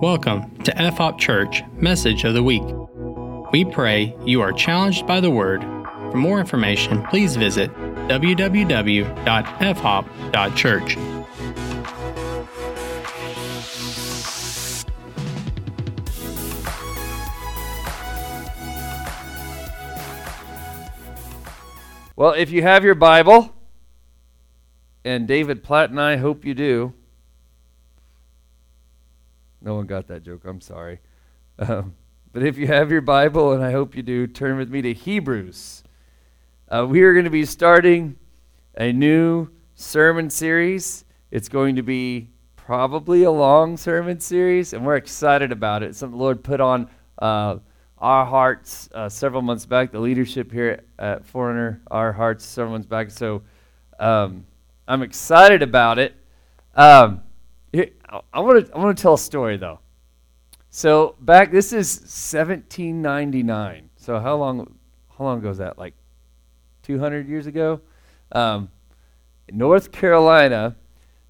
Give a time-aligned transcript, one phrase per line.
[0.00, 2.62] Welcome to FHOP Church Message of the Week.
[3.52, 5.60] We pray you are challenged by the Word.
[5.60, 7.70] For more information, please visit
[8.08, 10.96] www.fhop.church.
[22.16, 23.54] Well, if you have your Bible,
[25.04, 26.94] and David Platt and I hope you do.
[29.62, 30.44] No one got that joke.
[30.44, 31.00] I'm sorry.
[31.58, 31.94] Um,
[32.32, 34.92] but if you have your Bible, and I hope you do, turn with me to
[34.92, 35.82] Hebrews.
[36.68, 38.16] Uh, we are going to be starting
[38.76, 41.04] a new sermon series.
[41.30, 45.96] It's going to be probably a long sermon series, and we're excited about it.
[45.96, 46.88] Something the Lord put on
[47.20, 47.56] uh,
[47.98, 49.90] our hearts uh, several months back.
[49.92, 53.10] The leadership here at Foreigner, our hearts several months back.
[53.10, 53.42] So
[53.98, 54.46] um,
[54.86, 56.14] I'm excited about it.
[56.74, 57.22] Um,
[57.72, 59.78] I want to I want to tell a story though.
[60.70, 63.90] So back, this is 1799.
[63.96, 64.76] So how long
[65.16, 65.78] how long ago is that?
[65.78, 65.94] Like
[66.82, 67.80] 200 years ago.
[68.32, 68.70] Um,
[69.50, 70.76] North Carolina,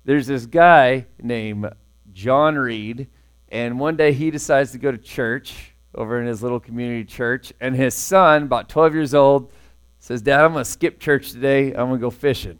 [0.05, 1.70] there's this guy named
[2.12, 3.08] John Reed,
[3.48, 7.52] and one day he decides to go to church over in his little community church,
[7.60, 9.52] and his son, about 12 years old,
[9.98, 11.69] says, "Dad, I'm going to skip church today.
[11.69, 12.58] I'm going to go fishing."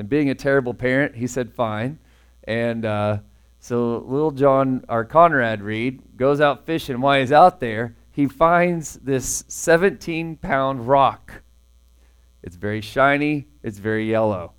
[0.00, 1.98] And being a terrible parent, he said, "Fine."
[2.44, 3.18] And uh,
[3.58, 7.02] so little John, or Conrad Reed, goes out fishing.
[7.02, 11.42] While he's out there, he finds this 17 pound rock.
[12.42, 14.54] It's very shiny, it's very yellow.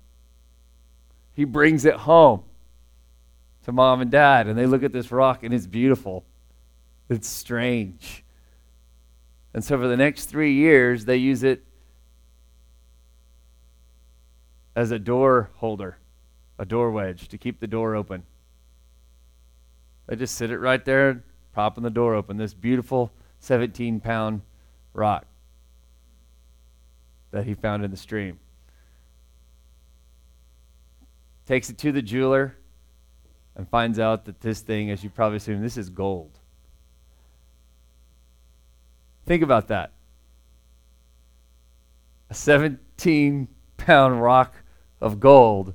[1.32, 2.44] He brings it home
[3.64, 6.24] to mom and dad, and they look at this rock, and it's beautiful.
[7.08, 8.24] It's strange.
[9.52, 11.64] And so for the next three years, they use it
[14.74, 15.98] as a door holder
[16.62, 18.22] a door wedge to keep the door open.
[20.08, 22.36] I just sit it right there, propping the door open.
[22.36, 24.42] This beautiful 17 pound
[24.92, 25.26] rock
[27.32, 28.38] that he found in the stream.
[31.46, 32.56] Takes it to the jeweler
[33.56, 36.38] and finds out that this thing, as you probably assume, this is gold.
[39.26, 39.92] Think about that.
[42.30, 44.61] A 17 pound rock
[45.02, 45.74] of gold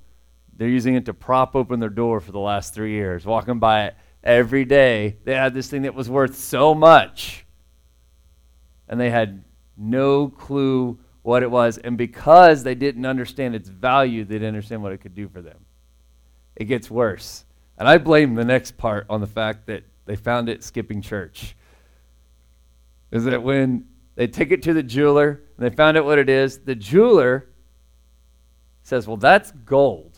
[0.58, 3.86] they're using it to prop open their door for the last three years, walking by
[3.86, 5.18] it every day.
[5.24, 7.46] They had this thing that was worth so much,
[8.90, 9.44] and they had
[9.78, 11.78] no clue what it was.
[11.78, 15.44] And because they didn't understand its value, they didn't understand what it could do for
[15.44, 15.60] them.
[16.56, 17.46] It gets worse.
[17.78, 21.56] And I blame the next part on the fact that they found it skipping church.
[23.12, 23.86] Is that when
[24.16, 27.48] they take it to the jeweler and they found out what it is, the jeweler
[28.88, 30.18] says, Well, that's gold.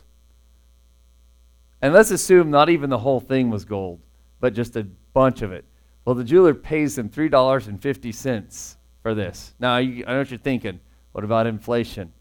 [1.82, 4.00] And let's assume not even the whole thing was gold,
[4.40, 5.66] but just a bunch of it.
[6.06, 9.56] Well, the jeweler pays them $3.50 for this.
[9.60, 10.80] Now, you, I know what you're thinking.
[11.14, 12.14] What about inflation?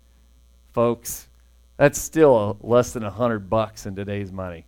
[0.72, 1.28] Folks,
[1.76, 4.64] that's still less than 100 bucks in today's money.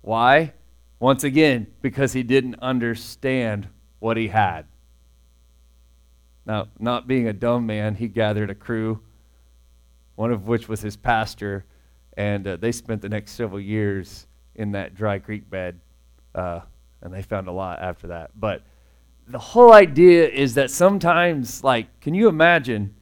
[0.00, 0.54] Why?
[1.00, 3.68] Once again, because he didn't understand
[3.98, 4.64] what he had.
[6.46, 9.02] Now, not being a dumb man, he gathered a crew,
[10.18, 11.64] one of which was his pastor,
[12.16, 15.80] and uh, they spent the next several years in that dry creek bed,
[16.34, 16.58] uh,
[17.02, 18.32] and they found a lot after that.
[18.34, 18.62] But
[19.28, 22.96] the whole idea is that sometimes, like, can you imagine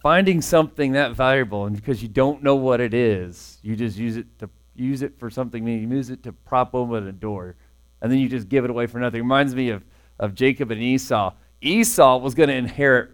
[0.00, 4.16] finding something that valuable, and because you don't know what it is, you just use
[4.16, 5.64] it to use it for something.
[5.64, 7.54] You use it to prop open a door,
[8.00, 9.20] and then you just give it away for nothing.
[9.20, 9.84] It reminds me of
[10.18, 11.34] of Jacob and Esau.
[11.60, 13.12] Esau was going to inherit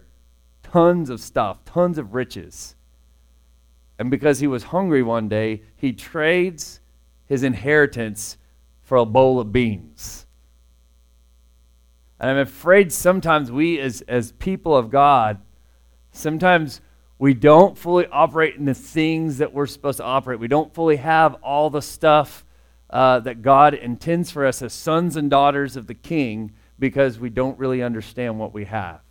[0.71, 2.75] tons of stuff, tons of riches.
[3.97, 6.79] And because he was hungry one day, he trades
[7.25, 8.37] his inheritance
[8.81, 10.25] for a bowl of beans.
[12.19, 15.39] And I'm afraid sometimes we, as, as people of God,
[16.11, 16.81] sometimes
[17.17, 20.39] we don't fully operate in the things that we're supposed to operate.
[20.39, 22.45] We don't fully have all the stuff
[22.89, 27.29] uh, that God intends for us as sons and daughters of the King because we
[27.29, 29.01] don't really understand what we have.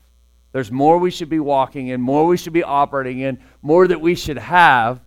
[0.52, 4.00] There's more we should be walking in, more we should be operating in, more that
[4.00, 5.00] we should have.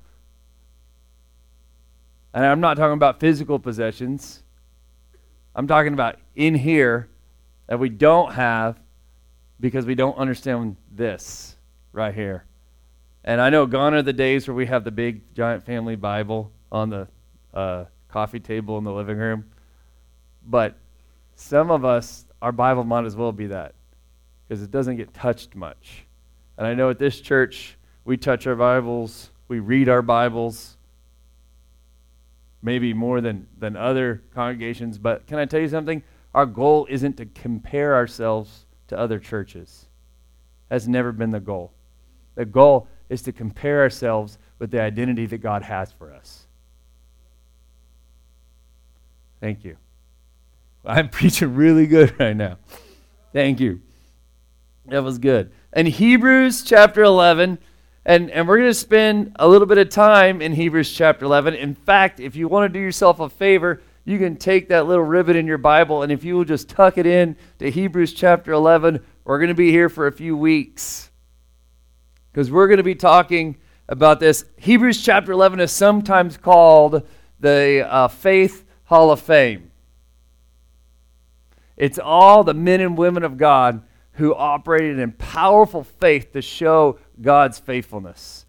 [2.33, 4.43] And I'm not talking about physical possessions.
[5.55, 7.09] I'm talking about in here
[7.67, 8.79] that we don't have
[9.59, 11.55] because we don't understand this
[11.91, 12.45] right here.
[13.23, 16.51] And I know gone are the days where we have the big giant family Bible
[16.71, 17.07] on the
[17.53, 19.45] uh, coffee table in the living room.
[20.45, 20.77] But
[21.35, 23.75] some of us, our Bible might as well be that
[24.51, 26.05] because it doesn't get touched much.
[26.57, 30.75] And I know at this church, we touch our Bibles, we read our Bibles,
[32.61, 34.97] maybe more than, than other congregations.
[34.97, 36.03] But can I tell you something?
[36.33, 39.85] Our goal isn't to compare ourselves to other churches.
[40.69, 41.71] Has never been the goal.
[42.35, 46.45] The goal is to compare ourselves with the identity that God has for us.
[49.39, 49.77] Thank you.
[50.83, 52.57] I'm preaching really good right now.
[53.31, 53.79] Thank you.
[54.91, 55.53] That was good.
[55.71, 57.59] And Hebrews chapter 11,
[58.03, 61.53] and, and we're going to spend a little bit of time in Hebrews chapter 11.
[61.53, 65.05] In fact, if you want to do yourself a favor, you can take that little
[65.05, 68.51] ribbon in your Bible, and if you will just tuck it in to Hebrews chapter
[68.51, 71.09] 11, we're going to be here for a few weeks.
[72.33, 73.55] Because we're going to be talking
[73.87, 74.43] about this.
[74.57, 77.07] Hebrews chapter 11 is sometimes called
[77.39, 79.71] the uh, Faith Hall of Fame.
[81.77, 86.99] It's all the men and women of God who operated in powerful faith to show
[87.21, 88.45] God's faithfulness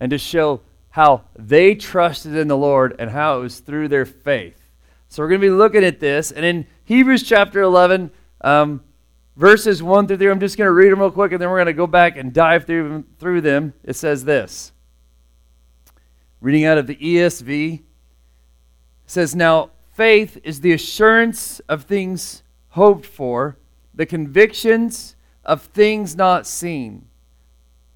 [0.00, 4.06] and to show how they trusted in the Lord and how it was through their
[4.06, 4.70] faith.
[5.08, 6.32] So we're going to be looking at this.
[6.32, 8.10] And in Hebrews chapter 11,
[8.40, 8.82] um,
[9.36, 11.58] verses 1 through 3, I'm just going to read them real quick and then we're
[11.58, 13.74] going to go back and dive through, through them.
[13.84, 14.72] It says this
[16.40, 17.82] Reading out of the ESV,
[19.06, 23.56] says, Now faith is the assurance of things hoped for,
[23.96, 27.06] the convictions of things not seen.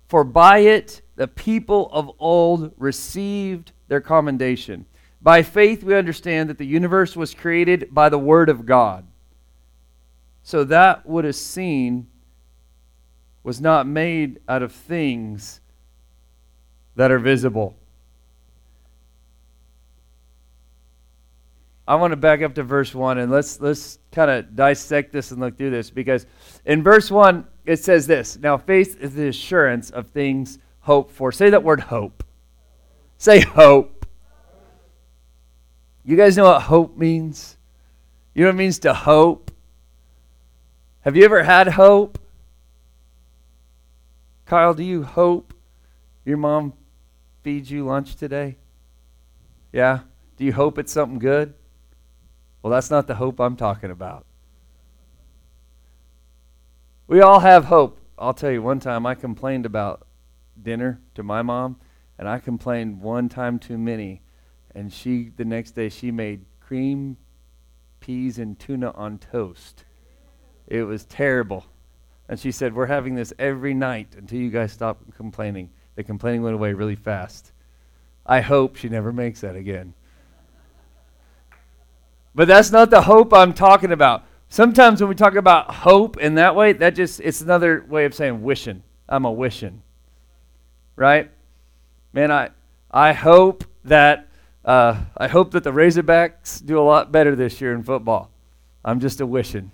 [0.08, 4.86] For by it the people of old received their commendation.
[5.22, 9.06] By faith, we understand that the universe was created by the Word of God.
[10.42, 12.06] So that what is seen
[13.42, 15.60] was not made out of things
[16.96, 17.76] that are visible.
[21.90, 25.32] I want to back up to verse 1 and let's let's kind of dissect this
[25.32, 26.24] and look through this because
[26.64, 28.38] in verse 1 it says this.
[28.38, 31.32] Now faith is the assurance of things hoped for.
[31.32, 32.22] Say that word hope.
[33.18, 34.06] Say hope.
[36.04, 37.56] You guys know what hope means?
[38.34, 39.50] You know what it means to hope?
[41.00, 42.20] Have you ever had hope?
[44.46, 45.54] Kyle, do you hope
[46.24, 46.72] your mom
[47.42, 48.58] feeds you lunch today?
[49.72, 50.02] Yeah?
[50.36, 51.54] Do you hope it's something good?
[52.62, 54.26] Well, that's not the hope I'm talking about.
[57.06, 57.98] We all have hope.
[58.18, 60.06] I'll tell you, one time I complained about
[60.62, 61.80] dinner to my mom,
[62.18, 64.22] and I complained one time too many.
[64.74, 67.16] And she, the next day, she made cream,
[67.98, 69.84] peas, and tuna on toast.
[70.66, 71.66] It was terrible.
[72.28, 75.70] And she said, We're having this every night until you guys stop complaining.
[75.96, 77.52] The complaining went away really fast.
[78.24, 79.94] I hope she never makes that again.
[82.34, 84.24] But that's not the hope I'm talking about.
[84.48, 88.14] Sometimes when we talk about hope in that way, that just it's another way of
[88.14, 88.82] saying wishing.
[89.08, 89.82] I'm a wishing.
[90.96, 91.30] Right?
[92.12, 92.50] Man, I
[92.90, 94.28] I hope that
[94.64, 98.30] uh, I hope that the Razorbacks do a lot better this year in football.
[98.84, 99.70] I'm just a wishing.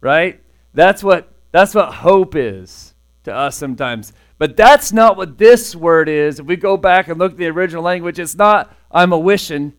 [0.00, 0.40] Right?
[0.74, 2.94] That's what that's what hope is
[3.24, 4.12] to us sometimes.
[4.38, 6.38] But that's not what this word is.
[6.38, 9.72] If we go back and look at the original language, it's not I'm a wishing.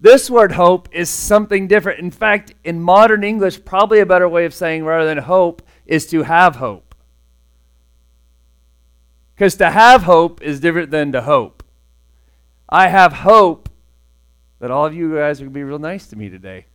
[0.00, 2.00] This word hope is something different.
[2.00, 6.06] In fact, in modern English, probably a better way of saying rather than hope is
[6.06, 6.94] to have hope.
[9.34, 11.62] Because to have hope is different than to hope.
[12.68, 13.68] I have hope
[14.60, 16.66] that all of you guys are going to be real nice to me today.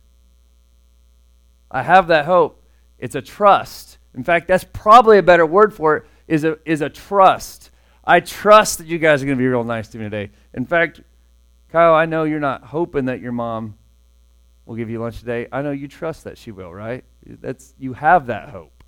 [1.70, 2.62] I have that hope.
[2.98, 3.98] It's a trust.
[4.14, 7.70] In fact, that's probably a better word for it is a, is a trust.
[8.04, 10.30] I trust that you guys are going to be real nice to me today.
[10.54, 11.00] In fact,
[11.72, 13.76] Kyle, I know you're not hoping that your mom
[14.66, 15.46] will give you lunch today.
[15.52, 17.04] I know you trust that she will, right?
[17.24, 18.82] That's you have that hope.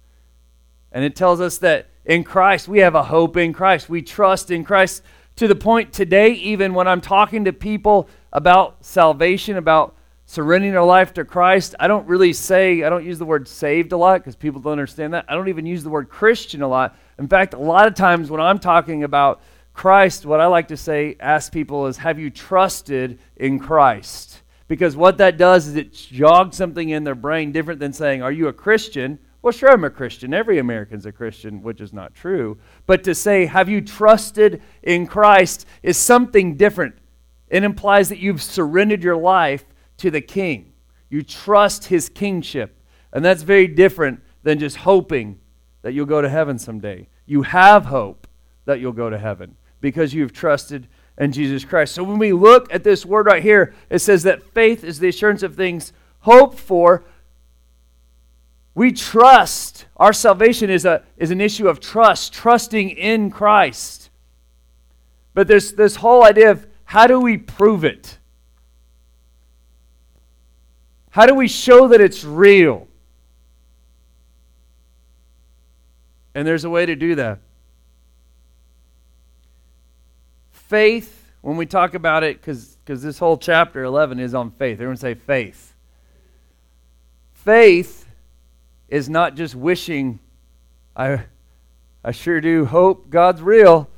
[0.90, 3.88] And it tells us that in Christ we have a hope in Christ.
[3.88, 5.02] We trust in Christ
[5.36, 9.96] to the point today even when I'm talking to people about salvation, about
[10.26, 13.92] surrendering their life to Christ, I don't really say, I don't use the word saved
[13.92, 15.26] a lot because people don't understand that.
[15.28, 16.96] I don't even use the word Christian a lot.
[17.18, 19.40] In fact, a lot of times when I'm talking about
[19.72, 24.42] Christ, what I like to say, ask people is, have you trusted in Christ?
[24.68, 28.32] Because what that does is it jogs something in their brain different than saying, are
[28.32, 29.18] you a Christian?
[29.40, 30.32] Well, sure, I'm a Christian.
[30.32, 32.58] Every American's a Christian, which is not true.
[32.86, 36.94] But to say, have you trusted in Christ is something different.
[37.48, 39.64] It implies that you've surrendered your life
[39.98, 40.72] to the king.
[41.10, 42.78] You trust his kingship.
[43.12, 45.40] And that's very different than just hoping
[45.82, 47.08] that you'll go to heaven someday.
[47.26, 48.26] You have hope
[48.64, 51.94] that you'll go to heaven because you've trusted in Jesus Christ.
[51.94, 55.08] So when we look at this word right here, it says that faith is the
[55.08, 57.04] assurance of things hoped for.
[58.74, 59.84] We trust.
[59.98, 64.08] Our salvation is, a, is an issue of trust, trusting in Christ.
[65.34, 68.18] But there's this whole idea of how do we prove it?
[71.10, 72.88] How do we show that it's real?
[76.34, 77.40] And there's a way to do that.
[80.72, 84.76] Faith, when we talk about it, because this whole chapter 11 is on faith.
[84.76, 85.74] Everyone say faith.
[87.34, 88.06] Faith
[88.88, 90.18] is not just wishing,
[90.96, 91.26] I,
[92.02, 93.90] I sure do hope God's real.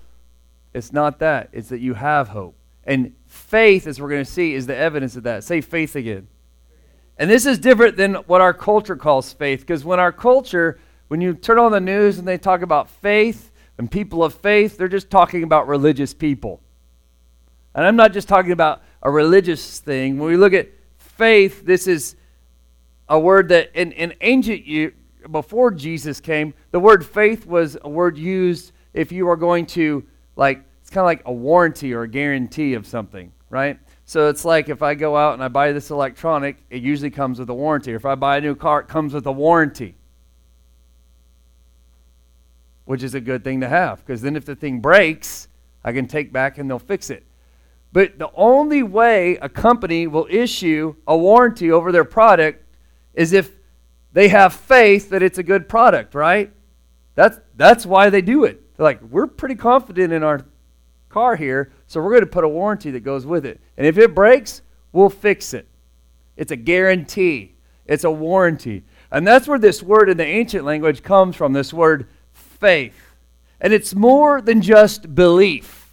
[0.73, 1.50] It's not that.
[1.52, 2.57] It's that you have hope.
[2.83, 5.45] And faith, as we're going to see, is the evidence of that.
[5.45, 6.26] Say faith again.
[7.16, 11.21] And this is different than what our culture calls faith, because when our culture, when
[11.21, 14.88] you turn on the news and they talk about faith and people of faith, they're
[14.88, 16.62] just talking about religious people.
[17.75, 20.19] And I'm not just talking about a religious thing.
[20.19, 22.16] When we look at faith, this is
[23.09, 24.95] a word that in, in ancient year,
[25.31, 30.04] before Jesus came, the word faith was a word used if you are going to
[30.37, 33.78] like it's kind of like a warranty or a guarantee of something, right?
[34.04, 37.38] So it's like if I go out and I buy this electronic, it usually comes
[37.38, 37.95] with a warranty.
[37.95, 39.97] Or if I buy a new car, it comes with a warranty.
[42.85, 45.49] Which is a good thing to have because then if the thing breaks,
[45.83, 47.25] I can take back and they'll fix it.
[47.95, 52.65] But the only way a company will issue a warranty over their product
[53.15, 53.53] is if
[54.13, 56.53] they have faith that it's a good product, right?
[57.15, 58.77] That's, that's why they do it.
[58.77, 60.45] They're like, we're pretty confident in our
[61.09, 63.61] car here, so we're going to put a warranty that goes with it.
[63.77, 65.69] And if it breaks, we'll fix it.
[66.37, 67.55] It's a guarantee,
[67.87, 68.83] it's a warranty.
[69.13, 73.15] And that's where this word in the ancient language comes from this word faith.
[73.61, 75.84] And it's more than just belief.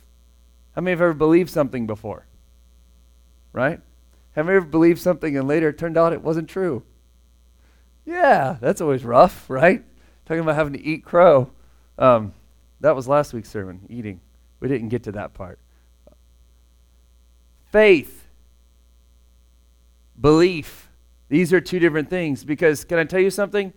[0.75, 2.25] How many have ever believed something before?
[3.53, 3.79] Right?
[4.33, 6.83] Have you ever believed something and later it turned out it wasn't true?
[8.05, 9.83] Yeah, that's always rough, right?
[10.25, 11.51] Talking about having to eat crow.
[11.97, 12.33] Um,
[12.79, 14.21] that was last week's sermon, eating.
[14.59, 15.59] We didn't get to that part.
[17.65, 18.27] Faith,
[20.19, 20.89] belief,
[21.29, 23.73] these are two different things because, can I tell you something?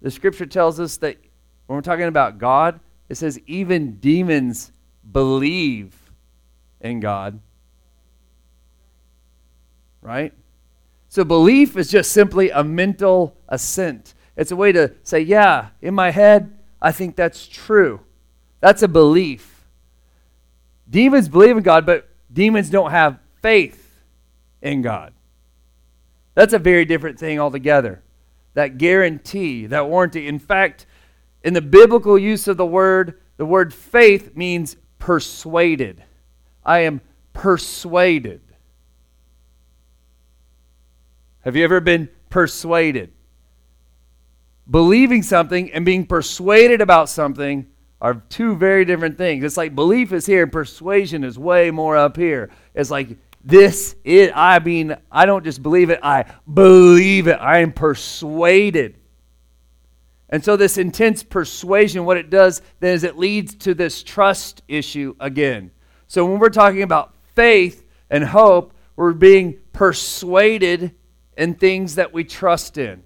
[0.00, 1.16] The scripture tells us that
[1.66, 4.72] when we're talking about God, it says even demons
[5.10, 5.94] believe
[6.80, 7.40] in God.
[10.02, 10.32] Right?
[11.08, 14.14] So belief is just simply a mental assent.
[14.36, 18.00] It's a way to say, yeah, in my head, I think that's true.
[18.60, 19.66] That's a belief.
[20.88, 24.00] Demons believe in God, but demons don't have faith
[24.60, 25.12] in God.
[26.34, 28.02] That's a very different thing altogether.
[28.54, 30.28] That guarantee, that warranty.
[30.28, 30.86] In fact,
[31.42, 36.02] in the biblical use of the word, the word faith means persuaded.
[36.66, 37.00] I am
[37.32, 38.40] persuaded.
[41.40, 43.12] Have you ever been persuaded?
[44.68, 47.68] Believing something and being persuaded about something
[48.00, 49.44] are two very different things.
[49.44, 52.50] It's like belief is here persuasion is way more up here.
[52.74, 57.38] It's like this is I mean, I don't just believe it, I believe it.
[57.40, 58.98] I am persuaded.
[60.28, 64.62] And so this intense persuasion, what it does then is it leads to this trust
[64.66, 65.70] issue again.
[66.06, 70.94] So when we're talking about faith and hope, we're being persuaded
[71.36, 73.02] in things that we trust in.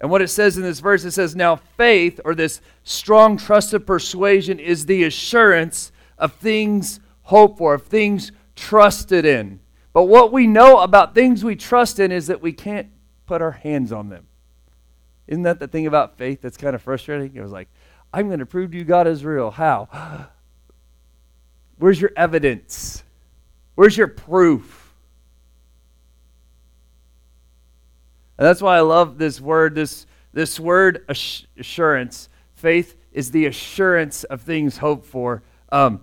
[0.00, 3.72] And what it says in this verse, it says, Now faith, or this strong trust
[3.72, 9.60] of persuasion, is the assurance of things hoped for, of things trusted in.
[9.92, 12.88] But what we know about things we trust in is that we can't
[13.24, 14.26] put our hands on them.
[15.26, 17.34] Isn't that the thing about faith that's kind of frustrating?
[17.34, 17.68] It was like,
[18.12, 19.50] I'm going to prove to you God is real.
[19.50, 20.28] How?
[21.78, 23.02] Where's your evidence?
[23.74, 24.94] Where's your proof?
[28.38, 32.28] And that's why I love this word, this, this word assurance.
[32.54, 35.42] Faith is the assurance of things hoped for.
[35.72, 36.02] Um,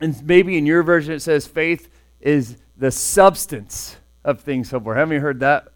[0.00, 1.88] and maybe in your version it says faith
[2.20, 4.94] is the substance of things hoped for.
[4.94, 5.68] Haven't you heard that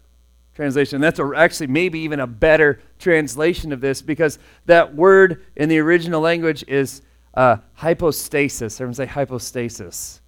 [0.55, 1.01] translation?
[1.01, 5.79] That's a, actually maybe even a better translation of this because that word in the
[5.79, 7.01] original language is
[7.35, 8.79] uh, hypostasis.
[8.79, 10.21] Everyone say hypostasis.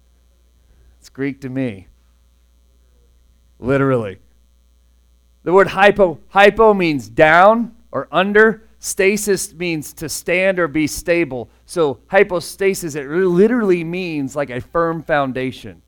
[0.98, 1.86] It's Greek to me.
[3.58, 4.18] Literally.
[5.44, 8.64] The word hypo, hypo means down or under.
[8.80, 11.48] Stasis means to stand or be stable.
[11.66, 15.82] So hypostasis, it literally means like a firm foundation,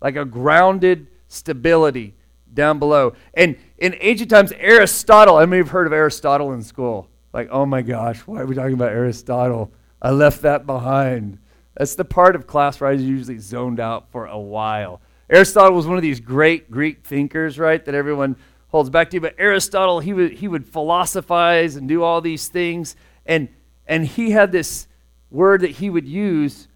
[0.00, 2.14] like a grounded stability
[2.54, 3.14] down below.
[3.34, 7.08] And in ancient times, Aristotle, I may have heard of Aristotle in school.
[7.32, 9.70] Like, oh my gosh, why are we talking about Aristotle?
[10.00, 11.38] I left that behind.
[11.76, 15.00] That's the part of class where I was usually zoned out for a while.
[15.28, 18.36] Aristotle was one of these great Greek thinkers, right, that everyone
[18.68, 19.20] holds back to.
[19.20, 22.96] But Aristotle, he would, he would philosophize and do all these things.
[23.24, 23.48] And,
[23.86, 24.86] and he had this
[25.30, 26.68] word that he would use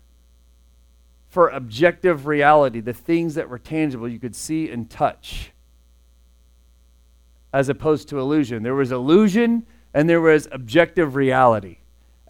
[1.29, 5.53] for objective reality, the things that were tangible you could see and touch,
[7.53, 8.65] as opposed to illusion.
[8.65, 11.79] There was illusion and there was objective reality.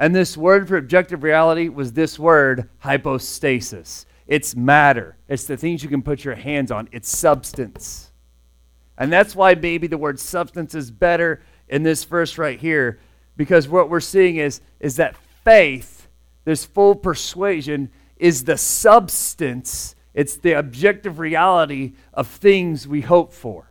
[0.01, 4.07] And this word for objective reality was this word, hypostasis.
[4.27, 8.11] It's matter, it's the things you can put your hands on, it's substance.
[8.97, 12.99] And that's why maybe the word substance is better in this verse right here,
[13.37, 16.09] because what we're seeing is, is that faith,
[16.45, 23.70] this full persuasion, is the substance, it's the objective reality of things we hope for.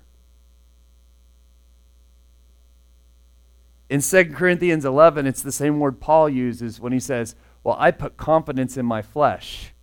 [3.89, 7.91] In 2 Corinthians 11, it's the same word Paul uses when he says, Well, I
[7.91, 9.73] put confidence in my flesh.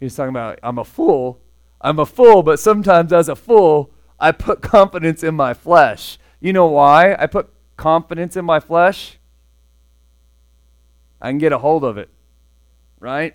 [0.00, 1.38] He's talking about, I'm a fool.
[1.82, 6.18] I'm a fool, but sometimes as a fool, I put confidence in my flesh.
[6.40, 9.18] You know why I put confidence in my flesh?
[11.20, 12.08] I can get a hold of it,
[12.98, 13.34] right?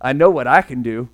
[0.00, 1.08] I know what I can do.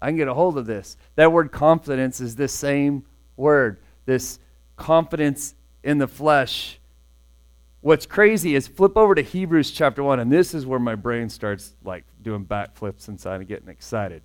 [0.00, 0.96] I can get a hold of this.
[1.16, 3.04] That word confidence is this same
[3.36, 4.38] word, this
[4.76, 6.78] confidence in the flesh.
[7.80, 11.28] What's crazy is flip over to Hebrews chapter 1, and this is where my brain
[11.28, 14.22] starts like doing backflips inside and getting excited.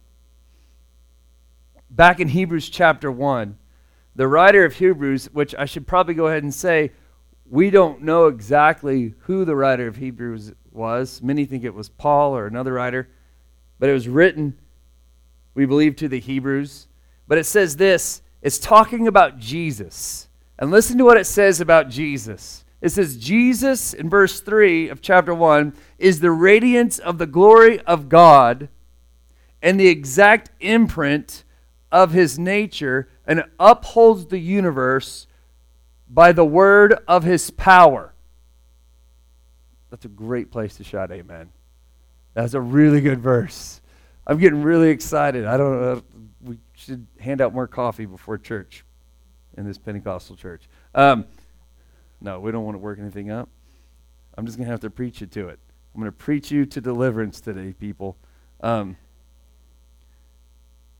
[1.89, 3.57] Back in Hebrews chapter 1,
[4.15, 6.91] the writer of Hebrews, which I should probably go ahead and say,
[7.49, 11.21] we don't know exactly who the writer of Hebrews was.
[11.21, 13.09] Many think it was Paul or another writer
[13.79, 14.57] but it was written,
[15.53, 16.87] we believe, to the Hebrews.
[17.27, 20.26] But it says this it's talking about Jesus.
[20.59, 22.65] And listen to what it says about Jesus.
[22.81, 27.79] It says, Jesus, in verse 3 of chapter 1, is the radiance of the glory
[27.81, 28.69] of God
[29.61, 31.43] and the exact imprint
[31.91, 35.27] of his nature and upholds the universe
[36.09, 38.13] by the word of his power.
[39.89, 41.49] That's a great place to shout amen.
[42.33, 43.81] That's a really good verse.
[44.27, 45.45] I'm getting really excited.
[45.45, 46.03] I don't know.
[46.43, 48.84] We should hand out more coffee before church
[49.58, 50.70] in this Pentecostal church.
[50.96, 51.26] Um,
[52.22, 53.50] no, we don't want to work anything up.
[54.38, 55.60] I'm just going to have to preach you to it.
[55.93, 58.17] I'm going to preach you to deliverance today, people.
[58.62, 58.98] Um,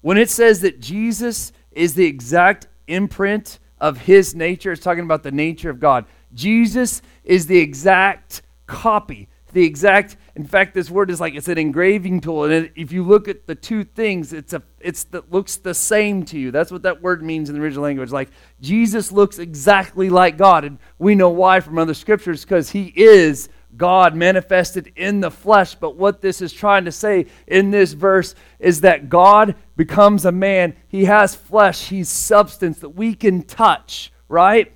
[0.02, 5.24] when it says that Jesus is the exact imprint of his nature, it's talking about
[5.24, 6.06] the nature of God.
[6.34, 11.58] Jesus is the exact copy the exact in fact this word is like it's an
[11.58, 12.44] engraving tool.
[12.44, 15.74] And it, if you look at the two things it's a it's that looks the
[15.74, 16.52] same to you.
[16.52, 18.12] That's what that word means in the original language.
[18.12, 18.30] Like
[18.62, 20.64] jesus looks exactly like god.
[20.64, 25.76] And we know why from other scriptures because he is god manifested in the flesh.
[25.76, 30.32] But what this is trying to say in this verse is that god becomes a
[30.32, 30.76] man.
[30.88, 31.90] He has flesh.
[31.90, 34.74] He's substance that we can touch right?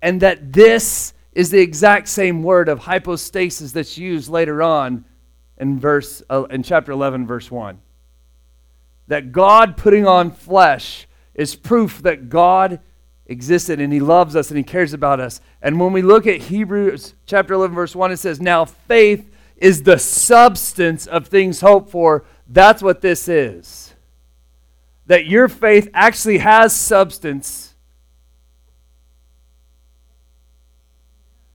[0.00, 5.04] And that this is the exact same word of hypostasis that's used later on
[5.58, 7.80] in verse uh, in chapter 11 verse 1
[9.08, 12.80] that god putting on flesh is proof that god
[13.26, 15.40] existed and he loves us and he cares about us.
[15.60, 19.82] And when we look at hebrews chapter 11 verse 1 it says now faith is
[19.82, 22.24] the substance of things hoped for.
[22.48, 23.94] That's what this is.
[25.06, 27.71] That your faith actually has substance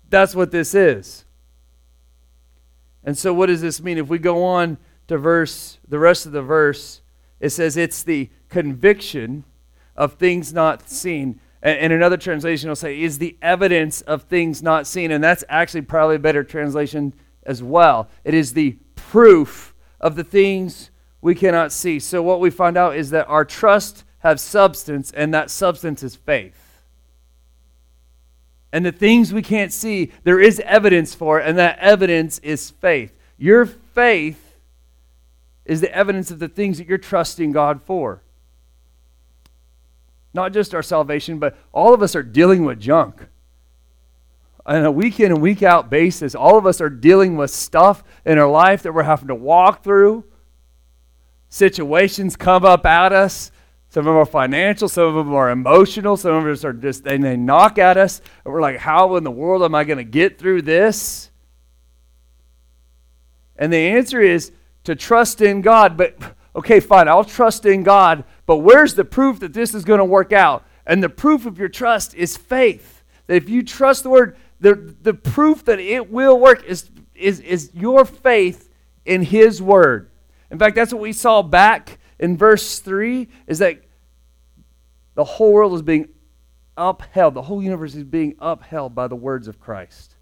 [0.10, 1.26] That's what this is.
[3.04, 3.98] And so, what does this mean?
[3.98, 7.02] If we go on to verse, the rest of the verse,
[7.40, 9.44] it says it's the conviction
[9.96, 11.40] of things not seen.
[11.62, 15.12] And, another translation will say, is the evidence of things not seen.
[15.12, 18.10] And that's actually probably a better translation as well.
[18.24, 22.00] It is the proof of the things we cannot see.
[22.00, 26.16] So, what we find out is that our trust has substance, and that substance is
[26.16, 26.67] faith
[28.72, 33.14] and the things we can't see, there is evidence for, and that evidence is faith.
[33.38, 34.56] Your faith
[35.66, 38.22] is the evidence of the things that you're trusting God for.
[40.34, 43.28] Not just our salvation, but all of us are dealing with junk.
[44.66, 48.04] On a week in and week out basis, all of us are dealing with stuff
[48.26, 50.26] in our life that we're having to walk through.
[51.50, 53.52] Situations come up at us
[53.98, 57.08] some of them are financial, some of them are emotional, some of us are just,
[57.08, 59.98] and they knock at us, and we're like, how in the world am I going
[59.98, 61.32] to get through this?
[63.56, 64.52] And the answer is
[64.84, 65.98] to trust in God.
[65.98, 66.16] But,
[66.56, 70.06] okay, fine, I'll trust in God, but where's the proof that this is going to
[70.06, 70.64] work out?
[70.86, 73.04] And the proof of your trust is faith.
[73.26, 77.40] That if you trust the word, the, the proof that it will work is, is,
[77.40, 78.70] is your faith
[79.08, 80.12] in His word.
[80.52, 83.82] In fact, that's what we saw back in verse 3 is that
[85.18, 86.10] the whole world is being
[86.78, 90.14] upheld, the whole universe is being upheld by the words of Christ.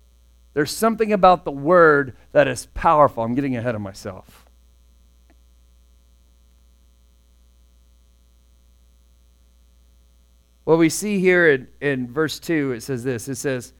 [0.54, 3.22] There's something about the word that is powerful.
[3.22, 4.46] I'm getting ahead of myself.
[10.64, 13.74] What we see here in, in verse 2, it says this it says,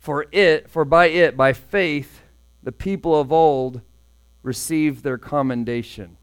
[0.00, 2.22] For it, for by it, by faith,
[2.64, 3.82] the people of old
[4.42, 6.16] received their commendation.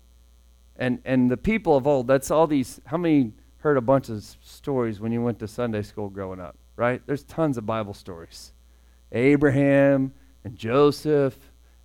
[0.75, 3.31] And and the people of old, that's all these how many
[3.65, 7.01] heard a bunch of stories when you went to Sunday school growing up, right?
[7.07, 8.53] There's tons of Bible stories.
[9.11, 11.35] Abraham and Joseph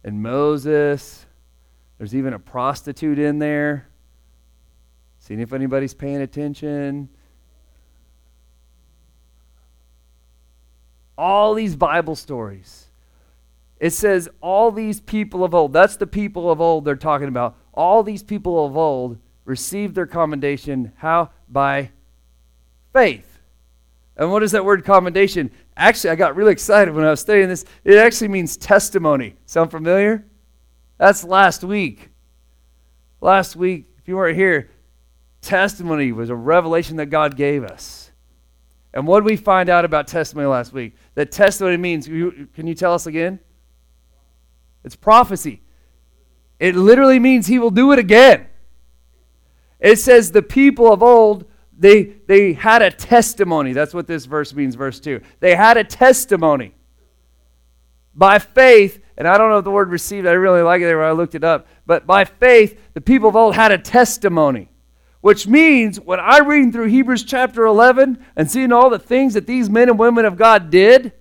[0.05, 1.25] and Moses.
[1.97, 3.89] There's even a prostitute in there.
[5.21, 7.09] Seeing if anybody's paying attention.
[11.17, 12.91] All these Bible stories.
[13.79, 17.57] It says, all these people of old, that's the people of old they're talking about.
[17.73, 19.19] All these people of old
[19.51, 20.93] received their commendation.
[20.97, 21.31] How?
[21.49, 21.91] By
[22.93, 23.27] faith.
[24.17, 25.51] And what is that word commendation?
[25.77, 27.65] Actually, I got really excited when I was studying this.
[27.85, 29.37] It actually means testimony.
[29.47, 30.25] Sound familiar?
[30.99, 32.11] That's last week.
[33.21, 34.71] Last week, if you weren't here,
[35.41, 38.13] testimony was a revelation that God gave us.
[38.93, 40.95] And what did we find out about testimony last week?
[41.15, 43.41] That testimony means, can you tell us again?
[44.85, 45.63] It's prophecy.
[46.59, 48.49] It literally means he will do it again.
[49.81, 53.73] It says the people of old, they, they had a testimony.
[53.73, 55.21] That's what this verse means, verse 2.
[55.41, 56.75] They had a testimony.
[58.15, 61.05] By faith, and I don't know if the word received, I really like it when
[61.05, 64.69] I looked it up, but by faith, the people of old had a testimony.
[65.21, 69.47] Which means when I'm reading through Hebrews chapter 11 and seeing all the things that
[69.47, 71.13] these men and women of God did,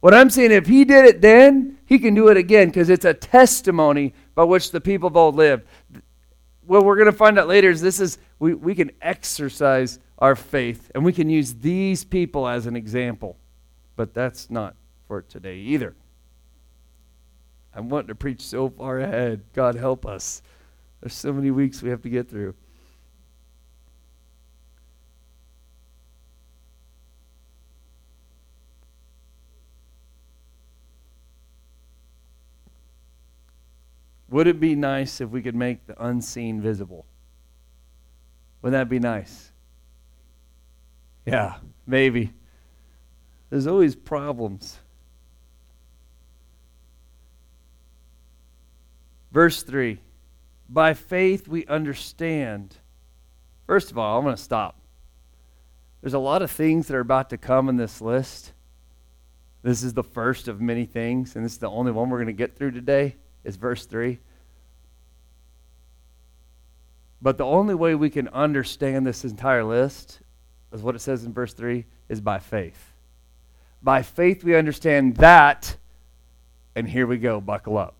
[0.00, 3.04] what I'm saying, if he did it then, he can do it again because it's
[3.04, 5.64] a testimony by which the people of old lived.
[6.66, 10.34] What we're going to find out later is this is, we, we can exercise our
[10.34, 13.36] faith and we can use these people as an example.
[13.94, 14.74] But that's not
[15.06, 15.94] for today either.
[17.74, 19.42] I'm wanting to preach so far ahead.
[19.52, 20.42] God help us.
[21.00, 22.54] There's so many weeks we have to get through.
[34.36, 37.06] Would it be nice if we could make the unseen visible?
[38.60, 39.50] Wouldn't that be nice?
[41.24, 41.54] Yeah,
[41.86, 42.34] maybe.
[43.48, 44.78] There's always problems.
[49.32, 50.00] Verse 3
[50.68, 52.76] By faith we understand.
[53.66, 54.78] First of all, I'm going to stop.
[56.02, 58.52] There's a lot of things that are about to come in this list.
[59.62, 62.26] This is the first of many things, and this is the only one we're going
[62.26, 64.18] to get through today is verse 3.
[67.22, 70.20] But the only way we can understand this entire list
[70.72, 72.92] is what it says in verse 3 is by faith.
[73.82, 75.76] By faith, we understand that,
[76.74, 77.94] and here we go, buckle up.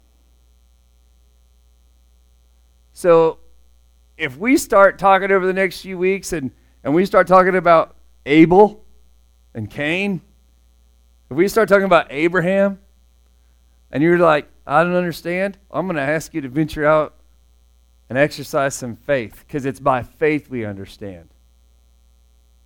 [2.92, 3.38] So,
[4.18, 6.50] if we start talking over the next few weeks and,
[6.82, 8.84] and we start talking about Abel
[9.54, 10.22] and Cain,
[11.30, 12.78] if we start talking about Abraham,
[13.90, 17.14] and you're like, I don't understand, I'm going to ask you to venture out
[18.08, 21.28] and exercise some faith because it's by faith we understand.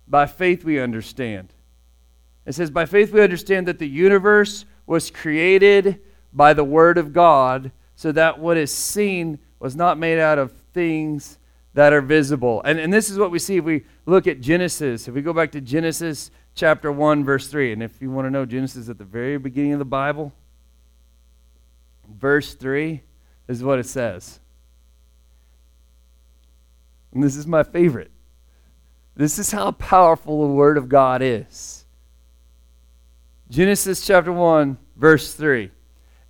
[0.07, 1.53] By faith we understand.
[2.45, 6.01] It says, By faith we understand that the universe was created
[6.33, 10.51] by the Word of God, so that what is seen was not made out of
[10.73, 11.37] things
[11.73, 12.61] that are visible.
[12.65, 15.07] And, and this is what we see if we look at Genesis.
[15.07, 18.31] If we go back to Genesis chapter 1, verse 3, and if you want to
[18.31, 20.33] know Genesis at the very beginning of the Bible,
[22.19, 23.01] verse 3
[23.47, 24.39] is what it says.
[27.13, 28.11] And this is my favorite.
[29.15, 31.85] This is how powerful the Word of God is.
[33.49, 35.71] Genesis chapter 1, verse 3.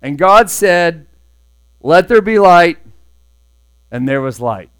[0.02, 1.06] And God said,
[1.80, 2.78] Let there be light,
[3.90, 4.70] and there was light.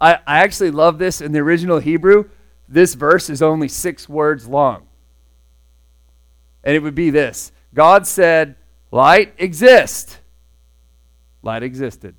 [0.00, 2.30] I, I actually love this in the original Hebrew.
[2.68, 4.86] This verse is only six words long.
[6.64, 8.56] And it would be this God said,
[8.90, 10.18] Light exist.
[11.42, 12.14] Light existed.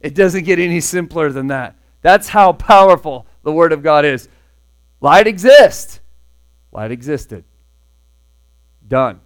[0.00, 1.76] It doesn't get any simpler than that.
[2.00, 4.28] That's how powerful the Word of God is.
[5.00, 6.00] Light exists.
[6.72, 7.44] Light existed.
[8.86, 9.20] Done.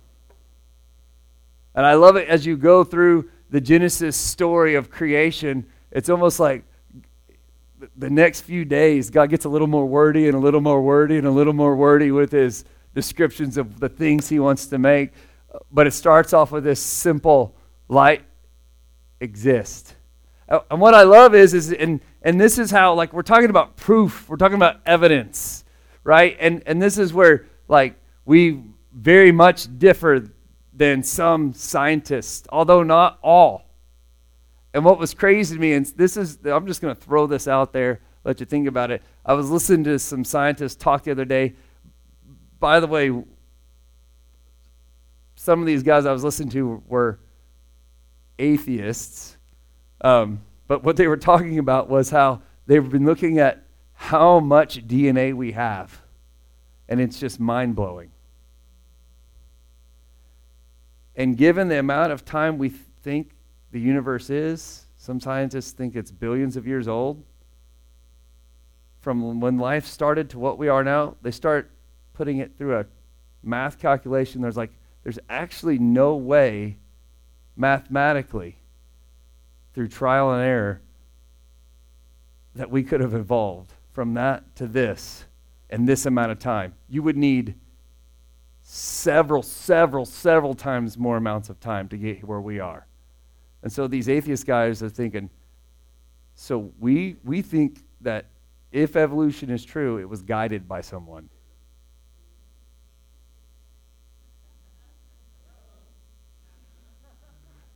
[1.75, 5.67] And I love it as you go through the Genesis story of creation.
[5.91, 6.65] It's almost like
[7.97, 11.19] the next few days, God gets a little more wordy and a little more wordy
[11.19, 15.13] and a little more wordy with his descriptions of the things he wants to make.
[15.71, 17.55] But it starts off with this simple
[17.89, 18.23] light
[19.21, 19.95] exist.
[20.49, 23.51] Uh, and what I love is, is and, and this is how, like, we're talking
[23.51, 25.65] about proof, we're talking about evidence,
[26.05, 26.37] right?
[26.41, 28.63] And, and this is where, like, we
[28.93, 30.31] very much differ
[30.73, 33.66] than some scientists, although not all.
[34.77, 37.49] And what was crazy to me, and this is, I'm just going to throw this
[37.49, 39.03] out there, let you think about it.
[39.25, 41.55] I was listening to some scientists talk the other day.
[42.61, 43.11] By the way,
[45.35, 47.19] some of these guys I was listening to were
[48.39, 49.39] atheists.
[50.03, 54.87] Um, but what they were talking about was how they've been looking at how much
[54.87, 56.03] DNA we have.
[56.87, 58.11] And it's just mind blowing.
[61.17, 63.31] And given the amount of time we think
[63.73, 67.23] the universe is, some scientists think it's billions of years old.
[69.01, 71.71] From when life started to what we are now, they start
[72.13, 72.87] putting it through a
[73.43, 74.43] math calculation.
[74.43, 74.73] There's like,
[75.05, 76.79] there's actually no way
[77.57, 78.57] mathematically,
[79.75, 80.81] through trial and error,
[82.55, 85.25] that we could have evolved from that to this
[85.71, 86.75] in this amount of time.
[86.89, 87.55] You would need
[88.63, 92.87] several, several, several times more amounts of time to get where we are.
[93.67, 95.29] And so these atheist guys are thinking,
[96.37, 98.27] so we, we think that
[98.71, 101.29] if evolution is true, it was guided by someone.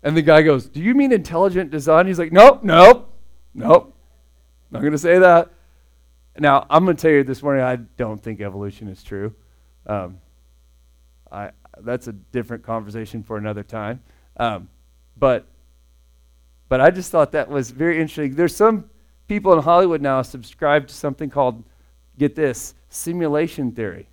[0.05, 2.07] And the guy goes, Do you mean intelligent design?
[2.07, 3.13] He's like, Nope, nope,
[3.53, 3.93] nope.
[4.71, 5.51] Not going to say that.
[6.39, 9.35] Now, I'm going to tell you this morning, I don't think evolution is true.
[9.89, 10.21] Um,
[11.33, 11.51] I,
[11.81, 14.05] that's a different conversation for another time.
[14.37, 14.69] Um,
[15.17, 15.49] but,
[16.71, 18.37] but I just thought that was very interesting.
[18.37, 18.89] There's some
[19.27, 21.65] people in Hollywood now subscribe to something called,
[22.17, 24.09] get this, simulation theory.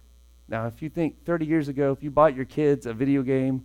[0.50, 3.63] Now, if you think 30 years ago, if you bought your kids a video game,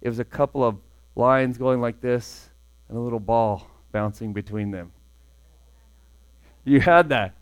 [0.00, 0.78] it was a couple of
[1.14, 2.48] lines going like this
[2.88, 4.92] and a little ball bouncing between them.
[6.64, 7.34] You had that.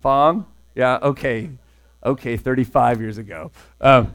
[0.00, 0.46] Pong?
[0.76, 1.50] Yeah, okay.
[2.04, 3.50] Okay, 35 years ago.
[3.80, 4.14] Um,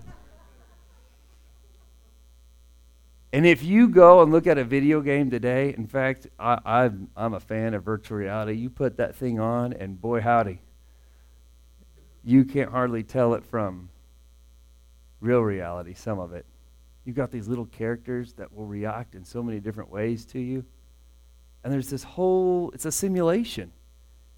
[3.36, 7.34] and if you go and look at a video game today, in fact, I, am
[7.34, 8.54] a fan of virtual reality.
[8.54, 10.62] You put that thing on, and boy, howdy,
[12.24, 13.90] you can't hardly tell it from
[15.20, 16.46] real reality, some of it.
[17.04, 20.64] You've got these little characters that will react in so many different ways to you.
[21.66, 23.74] And there's this whole, it's a simulation.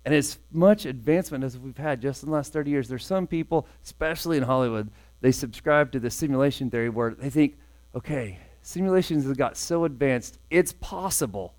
[0.06, 3.28] And as much advancement as we've had just in the last 30 years, there's some
[3.28, 4.90] people, especially in Hollywood,
[5.22, 7.60] they subscribe to the simulation theory where they think,
[7.94, 11.56] okay, simulations have got so advanced, it's possible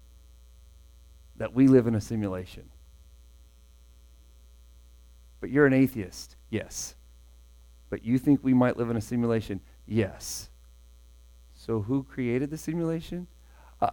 [1.39, 2.69] that we live in a simulation.
[5.41, 6.37] But you're an atheist.
[6.51, 6.97] Yes.
[7.89, 9.61] But you think we might live in a simulation?
[9.87, 10.51] Yes.
[11.55, 13.27] So who created the simulation?
[13.81, 13.89] Uh,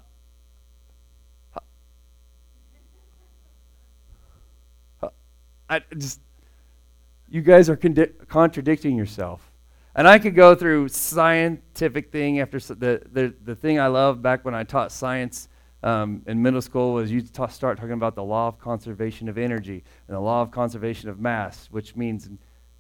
[5.02, 5.08] uh,
[5.70, 6.20] I just,
[7.30, 9.50] you guys are condi- contradicting yourself.
[9.96, 14.44] And I could go through scientific thing after the, the, the thing I loved back
[14.44, 15.48] when I taught science
[15.84, 19.38] um, in middle school was you ta- start talking about the law of conservation of
[19.38, 22.30] energy and the law of conservation of mass, which means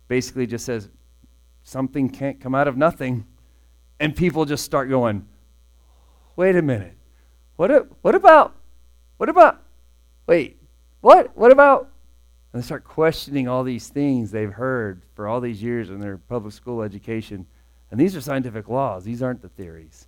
[0.09, 0.89] basically just says
[1.63, 3.25] something can't come out of nothing.
[3.99, 5.25] And people just start going,
[6.35, 6.97] wait a minute.
[7.55, 8.55] What, a, what about,
[9.15, 9.63] what about,
[10.27, 10.57] wait,
[10.99, 11.37] what?
[11.37, 11.91] What about?
[12.55, 16.17] And they start questioning all these things they've heard for all these years in their
[16.17, 17.47] public school education.
[17.91, 20.07] And these are scientific laws, these aren't the theories.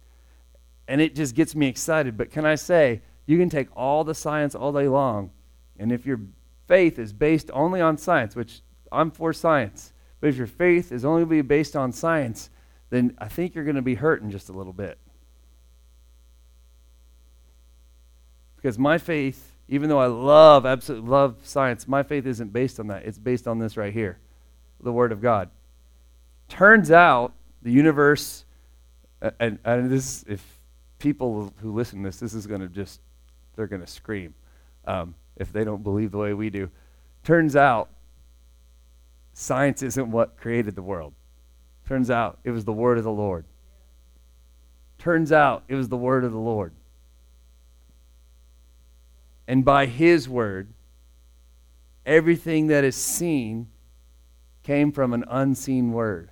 [0.87, 2.15] And it just gets me excited.
[2.15, 5.31] But can I say, you can take all the science all day long,
[5.77, 6.21] and if your
[6.69, 8.61] faith is based only on science, which
[8.93, 12.49] I'm for science, but if your faith is only be based on science,
[12.91, 14.97] then I think you're going to be hurting just a little bit.
[18.55, 22.87] Because my faith, even though I love, absolutely love science, my faith isn't based on
[22.87, 23.05] that.
[23.05, 24.19] It's based on this right here
[24.81, 25.49] the Word of God.
[26.49, 28.45] Turns out the universe,
[29.39, 30.59] and, and this, if
[30.99, 33.01] people who listen to this, this is going to just,
[33.55, 34.35] they're going to scream
[34.85, 36.69] um, if they don't believe the way we do.
[37.23, 37.89] Turns out
[39.39, 41.13] Science isn't what created the world.
[41.87, 43.45] Turns out it was the word of the Lord.
[44.97, 46.73] Turns out it was the word of the Lord.
[49.47, 50.73] And by his word,
[52.05, 53.67] everything that is seen
[54.63, 56.29] came from an unseen word.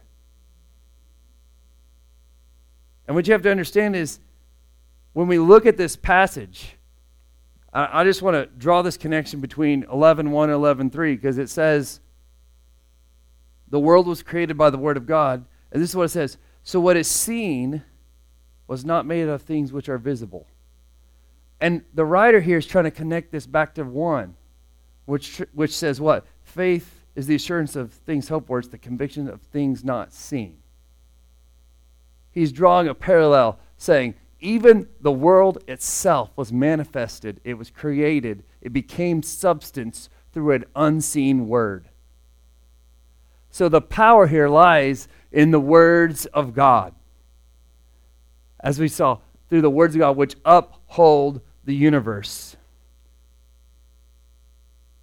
[3.08, 4.20] And what you have to understand is
[5.14, 6.76] when we look at this passage,
[7.72, 12.00] I, just want to draw this connection between 11.1 and 11.3 because it says,
[13.68, 15.46] the world was created by the Word of God.
[15.72, 17.84] And this is what it says So what is seen
[18.68, 20.48] was not made of things which are visible.
[21.62, 24.36] And the writer here is trying to connect this back to 1,
[25.06, 26.26] which, which says what?
[26.44, 30.58] Faith is the assurance of things hoped for, it's the conviction of things not seen.
[32.32, 38.74] he's drawing a parallel saying, even the world itself was manifested, it was created, it
[38.74, 41.88] became substance through an unseen word.
[43.50, 46.94] So the power here lies in the words of God.
[48.60, 50.36] As we saw, through the words of God, which
[50.88, 52.56] uphold the universe.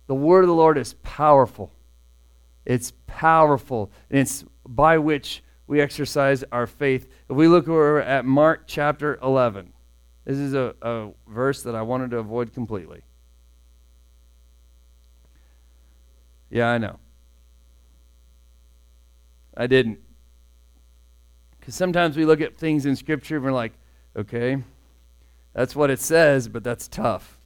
[0.07, 1.73] The word of the Lord is powerful.
[2.64, 7.09] It's powerful, and it's by which we exercise our faith.
[7.29, 9.73] If we look over at Mark chapter 11,
[10.25, 13.03] this is a, a verse that I wanted to avoid completely.
[16.51, 16.99] Yeah, I know.
[19.57, 19.99] I didn't.
[21.59, 23.73] Because sometimes we look at things in Scripture and we're like,
[24.16, 24.62] okay,
[25.53, 27.38] that's what it says, but that's tough.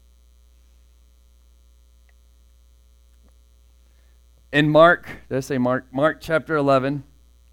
[4.53, 5.87] In Mark, did I say Mark?
[5.93, 7.03] Mark chapter 11,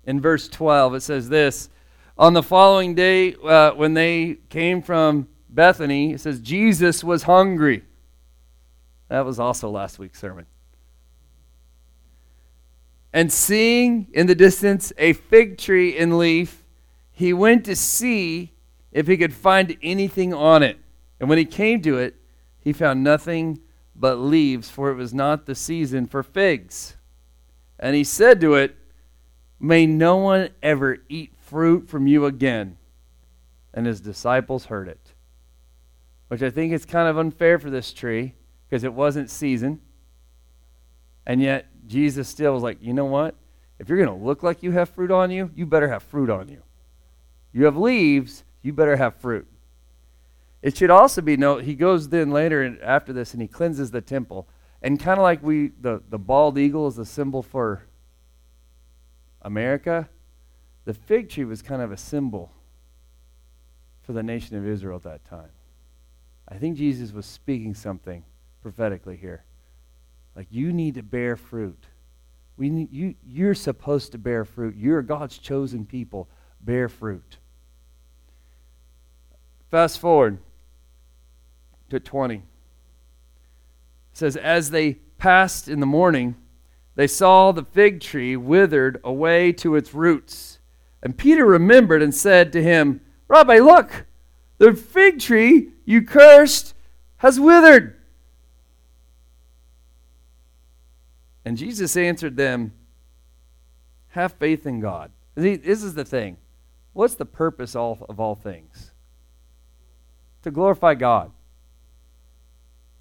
[0.05, 1.69] in verse 12, it says this
[2.17, 7.83] On the following day, uh, when they came from Bethany, it says, Jesus was hungry.
[9.09, 10.45] That was also last week's sermon.
[13.11, 16.63] And seeing in the distance a fig tree in leaf,
[17.11, 18.52] he went to see
[18.93, 20.79] if he could find anything on it.
[21.19, 22.15] And when he came to it,
[22.59, 23.59] he found nothing
[23.95, 26.95] but leaves, for it was not the season for figs.
[27.79, 28.77] And he said to it,
[29.59, 32.77] May no one ever eat fruit from you again.
[33.73, 35.13] And his disciples heard it.
[36.27, 38.35] Which I think is kind of unfair for this tree
[38.69, 39.81] because it wasn't season.
[41.25, 43.35] And yet Jesus still was like, you know what?
[43.79, 46.29] If you're going to look like you have fruit on you, you better have fruit
[46.29, 46.61] on you.
[47.53, 49.47] You have leaves, you better have fruit.
[50.63, 54.01] It should also be note he goes then later after this and he cleanses the
[54.01, 54.47] temple.
[54.81, 57.83] And kind of like we, the, the bald eagle is a symbol for
[59.41, 60.09] America,
[60.85, 62.51] the fig tree was kind of a symbol
[64.01, 65.49] for the nation of Israel at that time.
[66.47, 68.23] I think Jesus was speaking something
[68.61, 69.43] prophetically here.
[70.35, 71.85] Like you need to bear fruit.
[72.55, 74.75] We need, you, you're supposed to bear fruit.
[74.77, 76.29] You're God's chosen people.
[76.61, 77.37] Bear fruit.
[79.73, 80.37] Fast forward
[81.89, 82.35] to 20.
[82.35, 82.41] It
[84.13, 86.35] says, As they passed in the morning,
[86.93, 90.59] they saw the fig tree withered away to its roots.
[91.01, 94.05] And Peter remembered and said to him, Rabbi, look,
[94.59, 96.75] the fig tree you cursed
[97.17, 97.99] has withered.
[101.45, 102.73] And Jesus answered them,
[104.09, 105.11] Have faith in God.
[105.33, 106.37] This is the thing.
[106.93, 108.92] What's the purpose of all things?
[110.43, 111.31] To glorify God.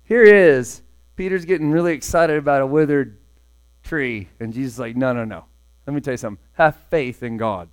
[0.05, 0.83] Here is
[1.17, 3.19] Peter's getting really excited about a withered
[3.83, 4.29] tree.
[4.41, 5.45] And Jesus is like, No, no, no.
[5.87, 6.43] Let me tell you something.
[6.55, 7.69] Have faith in God.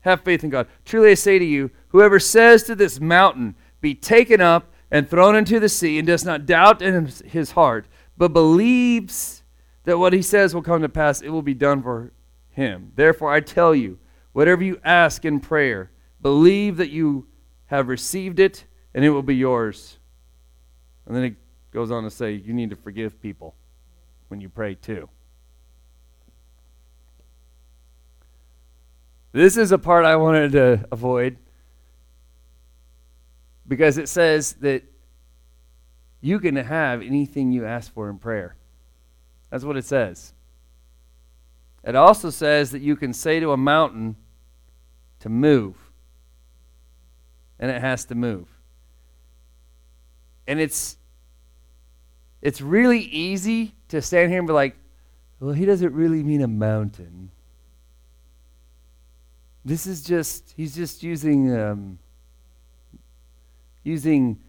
[0.00, 0.66] Have faith in God.
[0.84, 5.36] Truly I say to you, whoever says to this mountain, Be taken up and thrown
[5.36, 7.86] into the sea, and does not doubt in his heart,
[8.18, 9.42] but believes
[9.84, 12.12] that what he says will come to pass, it will be done for
[12.50, 12.92] him.
[12.94, 13.98] Therefore, I tell you,
[14.32, 17.26] whatever you ask in prayer, believe that you
[17.72, 19.96] have received it, and it will be yours.
[21.06, 21.36] And then it
[21.72, 23.54] goes on to say, you need to forgive people
[24.28, 25.08] when you pray too.
[29.32, 31.38] This is a part I wanted to avoid
[33.66, 34.84] because it says that
[36.20, 38.54] you can have anything you ask for in prayer.
[39.48, 40.34] That's what it says.
[41.82, 44.16] It also says that you can say to a mountain
[45.20, 45.81] to move,
[47.62, 48.48] and it has to move.
[50.48, 50.98] And it's
[52.42, 54.76] it's really easy to stand here and be like,
[55.38, 57.30] well, he doesn't really mean a mountain.
[59.64, 62.00] This is just he's just using um,
[63.84, 64.40] using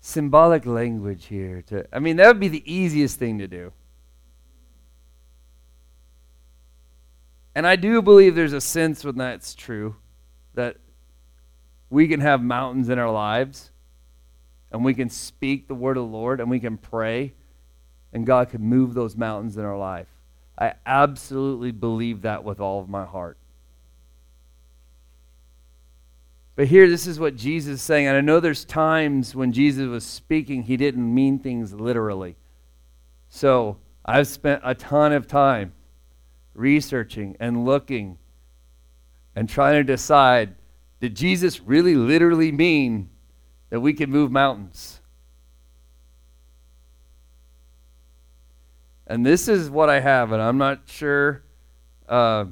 [0.00, 3.72] symbolic language here to I mean that would be the easiest thing to do.
[7.54, 9.96] And I do believe there's a sense when that's true
[10.54, 10.78] that
[11.90, 13.70] we can have mountains in our lives
[14.70, 17.32] and we can speak the word of the Lord and we can pray
[18.12, 20.08] and God can move those mountains in our life.
[20.58, 23.38] I absolutely believe that with all of my heart.
[26.56, 28.08] But here, this is what Jesus is saying.
[28.08, 32.34] And I know there's times when Jesus was speaking, he didn't mean things literally.
[33.28, 35.72] So I've spent a ton of time
[36.54, 38.18] researching and looking
[39.36, 40.56] and trying to decide
[41.00, 43.10] did Jesus really literally mean
[43.70, 45.00] that we can move mountains?
[49.06, 51.42] And this is what I have, and I'm not sure
[52.08, 52.46] uh,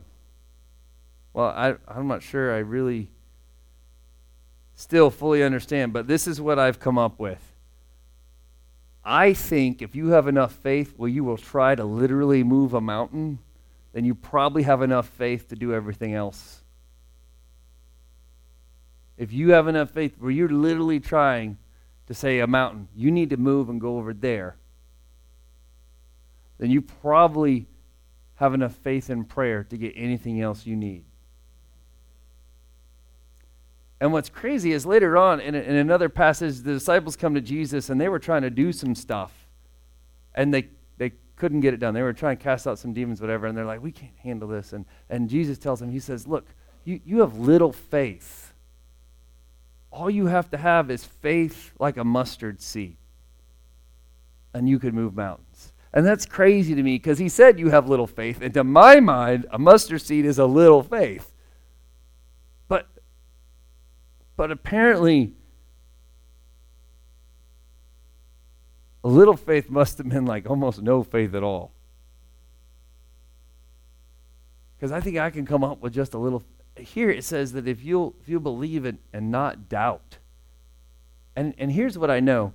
[1.32, 3.10] Well, I, I'm not sure I really
[4.74, 7.42] still fully understand, but this is what I've come up with.
[9.04, 12.80] I think if you have enough faith where you will try to literally move a
[12.80, 13.38] mountain,
[13.92, 16.62] then you probably have enough faith to do everything else.
[19.16, 21.58] If you have enough faith where you're literally trying
[22.06, 24.56] to say a mountain, you need to move and go over there,
[26.58, 27.66] then you probably
[28.36, 31.04] have enough faith in prayer to get anything else you need.
[34.00, 37.88] And what's crazy is later on in, in another passage, the disciples come to Jesus
[37.88, 39.32] and they were trying to do some stuff.
[40.34, 41.94] And they, they couldn't get it done.
[41.94, 43.46] They were trying to cast out some demons, whatever.
[43.46, 44.74] And they're like, we can't handle this.
[44.74, 46.46] And, and Jesus tells them, He says, Look,
[46.84, 48.45] you, you have little faith.
[49.96, 52.98] All you have to have is faith like a mustard seed.
[54.52, 55.72] And you could move mountains.
[55.90, 58.42] And that's crazy to me because he said you have little faith.
[58.42, 61.32] And to my mind, a mustard seed is a little faith.
[62.68, 62.88] But
[64.36, 65.32] but apparently
[69.02, 71.72] a little faith must have been like almost no faith at all.
[74.76, 76.44] Because I think I can come up with just a little
[76.78, 80.18] here it says that if you'll if you believe it and not doubt.
[81.34, 82.52] And and here's what I know.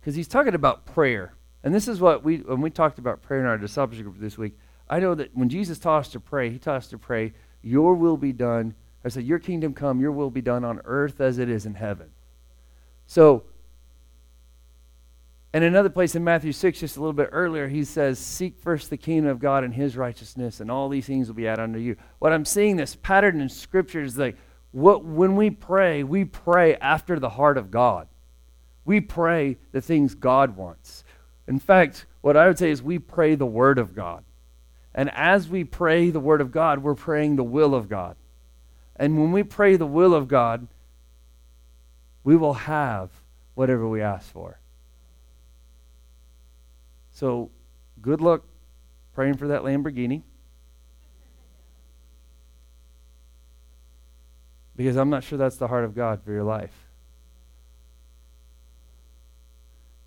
[0.00, 1.34] Because he's talking about prayer.
[1.62, 4.36] And this is what we, when we talked about prayer in our discipleship group this
[4.36, 4.58] week,
[4.90, 7.94] I know that when Jesus taught us to pray, he taught us to pray, Your
[7.94, 8.74] will be done.
[9.04, 11.74] I said, Your kingdom come, your will be done on earth as it is in
[11.74, 12.10] heaven.
[13.06, 13.44] So,
[15.54, 18.88] and another place in Matthew 6, just a little bit earlier, he says, Seek first
[18.88, 21.78] the kingdom of God and his righteousness, and all these things will be added unto
[21.78, 21.96] you.
[22.20, 24.36] What I'm seeing this pattern in Scripture is like,
[24.70, 28.08] what, when we pray, we pray after the heart of God.
[28.86, 31.04] We pray the things God wants.
[31.46, 34.24] In fact, what I would say is we pray the Word of God.
[34.94, 38.16] And as we pray the Word of God, we're praying the will of God.
[38.96, 40.66] And when we pray the will of God,
[42.24, 43.10] we will have
[43.54, 44.61] whatever we ask for.
[47.22, 47.52] So,
[48.00, 48.42] good luck
[49.14, 50.22] praying for that Lamborghini.
[54.74, 56.74] Because I'm not sure that's the heart of God for your life.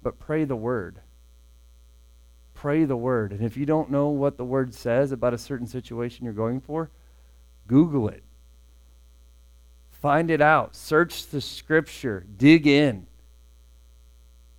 [0.03, 0.99] But pray the Word
[2.65, 3.31] pray the word.
[3.31, 6.59] And if you don't know what the word says about a certain situation you're going
[6.59, 6.89] for,
[7.67, 8.23] Google it.
[9.91, 10.75] Find it out.
[10.75, 12.25] Search the scripture.
[12.37, 13.05] Dig in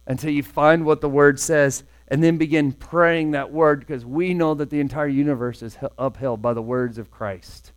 [0.07, 4.35] until you find what the word says and then begin praying that word because we
[4.35, 7.73] know that the entire universe is upheld by the words of Christ.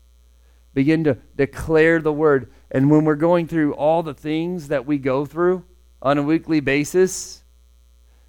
[0.73, 2.51] Begin to declare the word.
[2.71, 5.65] And when we're going through all the things that we go through
[6.01, 7.43] on a weekly basis,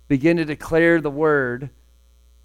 [0.09, 1.71] begin to declare the word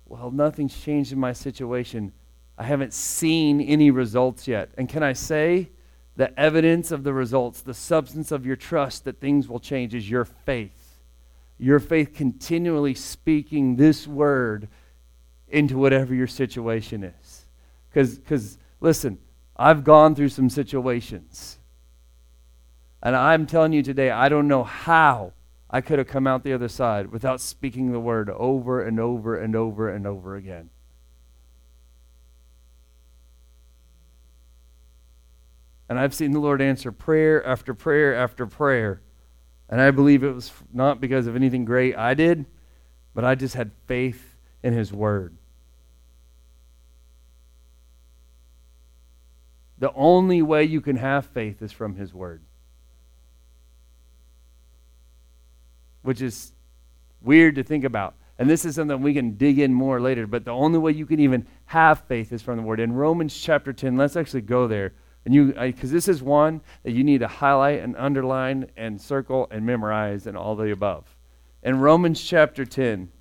[0.06, 2.14] well, nothing's changed in my situation.
[2.58, 4.70] I haven't seen any results yet.
[4.78, 5.72] And can I say
[6.16, 10.10] the evidence of the results, the substance of your trust that things will change is
[10.10, 10.85] your faith.
[11.58, 14.68] Your faith continually speaking this word
[15.48, 17.46] into whatever your situation is.
[17.94, 19.20] Because, listen,
[19.56, 21.60] I've gone through some situations.
[23.02, 25.34] And I'm telling you today, I don't know how
[25.70, 29.38] I could have come out the other side without speaking the word over and over
[29.38, 30.70] and over and over again.
[35.88, 39.02] And I've seen the Lord answer prayer after prayer after prayer.
[39.70, 42.46] And I believe it was not because of anything great I did,
[43.14, 45.36] but I just had faith in His Word.
[49.78, 52.42] The only way you can have faith is from His Word.
[56.06, 56.54] which is
[57.22, 58.14] weird to think about.
[58.38, 61.06] And this is something we can dig in more later, but the only way you
[61.06, 62.80] can even have faith is from the Word.
[62.80, 64.94] In Romans chapter 10, let's actually go there.
[65.26, 69.48] And you, because this is one that you need to highlight and underline and circle
[69.50, 71.18] and memorize and all the above.
[71.64, 73.12] In Romans chapter 10,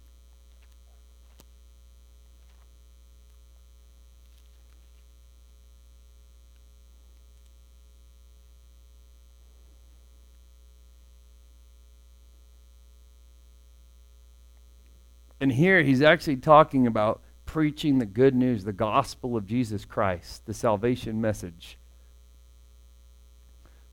[15.44, 20.46] And here he's actually talking about preaching the good news, the gospel of Jesus Christ,
[20.46, 21.76] the salvation message.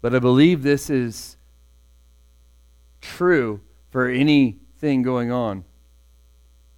[0.02, 1.38] But I believe this is
[3.02, 5.64] true for anything going on.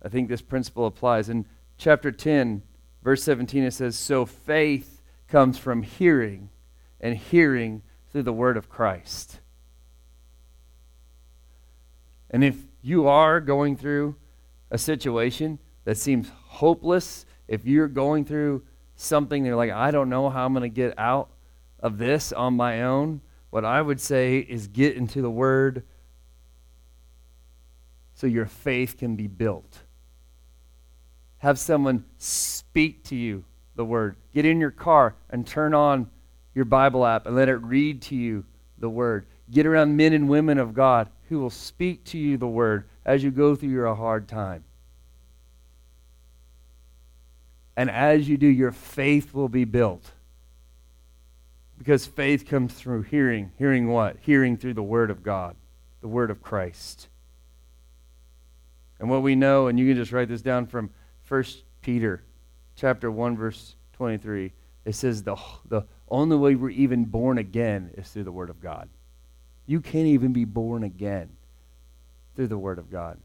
[0.02, 1.30] I think this principle applies.
[1.30, 1.46] In
[1.78, 2.62] chapter 10,
[3.02, 6.50] verse 17, it says, So faith comes from hearing,
[7.00, 9.40] and hearing through the word of Christ.
[12.30, 14.16] And if you are going through
[14.70, 18.64] a situation that seems hopeless, if you're going through
[18.96, 21.30] something they're like, I don't know how I'm going to get out
[21.84, 23.22] of this on my own,
[23.52, 25.84] what I would say is get into the Word
[28.16, 29.80] so your faith can be built.
[31.40, 33.44] Have someone speak to you
[33.76, 34.16] the Word.
[34.34, 36.10] Get in your car and turn on
[36.56, 38.46] your Bible app and let it read to you
[38.78, 39.26] the Word.
[39.52, 43.24] Get around men and women of God who will speak to you the Word as
[43.24, 44.64] you go through your hard time.
[47.76, 50.12] And as you do, your faith will be built.
[51.84, 53.52] Because faith comes through hearing.
[53.58, 54.16] Hearing what?
[54.22, 55.58] Hearing through the Word of God,
[56.00, 57.10] the Word of Christ.
[59.02, 60.92] And what we know, and you can just write this down from
[61.28, 61.44] 1
[61.82, 62.24] Peter
[62.78, 64.54] chapter 1, verse 23.
[64.86, 65.36] It says the,
[65.68, 68.88] the only way we're even born again is through the Word of God.
[69.66, 71.32] You can't even be born again
[72.38, 73.20] through the Word of God.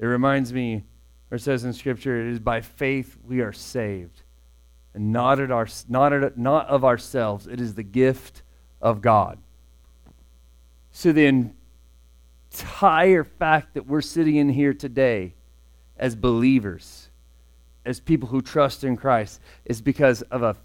[0.00, 0.82] It reminds me
[1.30, 4.22] or says in Scripture, it is by faith we are saved.
[4.94, 7.46] And not, at our, not, at, not of ourselves.
[7.46, 8.42] It is the gift
[8.80, 9.38] of God.
[10.90, 11.52] So the
[12.54, 15.34] entire fact that we're sitting in here today
[15.96, 17.08] as believers,
[17.86, 20.56] as people who trust in Christ, is because of a,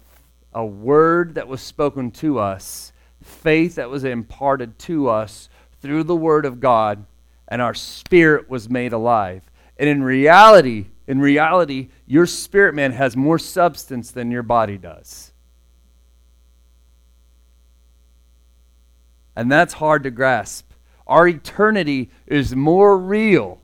[0.52, 5.48] a word that was spoken to us, faith that was imparted to us
[5.80, 7.04] through the Word of God,
[7.46, 9.42] and our spirit was made alive.
[9.78, 15.32] And in reality, in reality, your spirit man has more substance than your body does.
[19.34, 20.70] And that's hard to grasp.
[21.06, 23.62] Our eternity is more real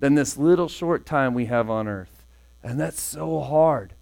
[0.00, 2.26] than this little short time we have on earth.
[2.62, 3.94] And that's so hard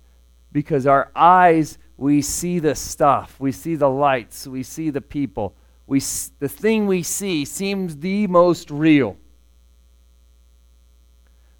[0.50, 5.54] because our eyes, we see the stuff, we see the lights, we see the people.
[5.86, 6.00] We,
[6.40, 9.16] the thing we see seems the most real.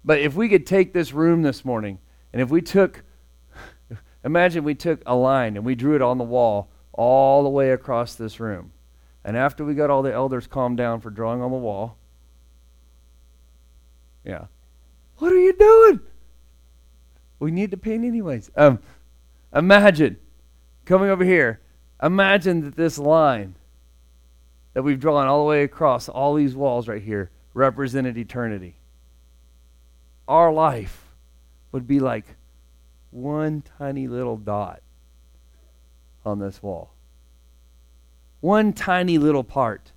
[0.07, 1.99] But if we could take this room this morning,
[2.31, 3.03] and if we took,
[4.23, 7.71] imagine we took a line and we drew it on the wall all the way
[7.71, 8.71] across this room.
[9.25, 11.97] And after we got all the elders calmed down for drawing on the wall,
[14.23, 14.45] yeah.
[15.17, 15.99] What are you doing?
[17.39, 18.49] We need to paint anyways.
[18.55, 18.79] Um,
[19.53, 20.15] imagine
[20.85, 21.59] coming over here.
[22.01, 23.55] Imagine that this line
[24.73, 28.76] that we've drawn all the way across all these walls right here represented eternity
[30.27, 31.05] our life
[31.71, 32.25] would be like
[33.11, 34.81] one tiny little dot
[36.25, 36.91] on this wall.
[38.41, 39.91] One tiny little part.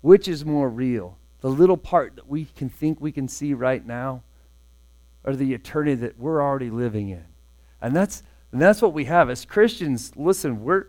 [0.00, 1.18] Which is more real?
[1.40, 4.22] The little part that we can think we can see right now
[5.24, 7.24] or the eternity that we're already living in?
[7.80, 10.12] And that's and that's what we have as Christians.
[10.16, 10.86] Listen, we're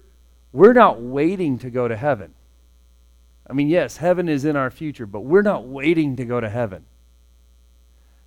[0.51, 2.34] we're not waiting to go to heaven.
[3.50, 6.50] I mean, yes, heaven is in our future, but we're not waiting to go to
[6.50, 6.86] heaven.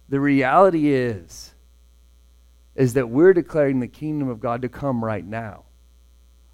[0.08, 1.54] The reality is
[2.74, 5.64] is that we're declaring the kingdom of God to come right now.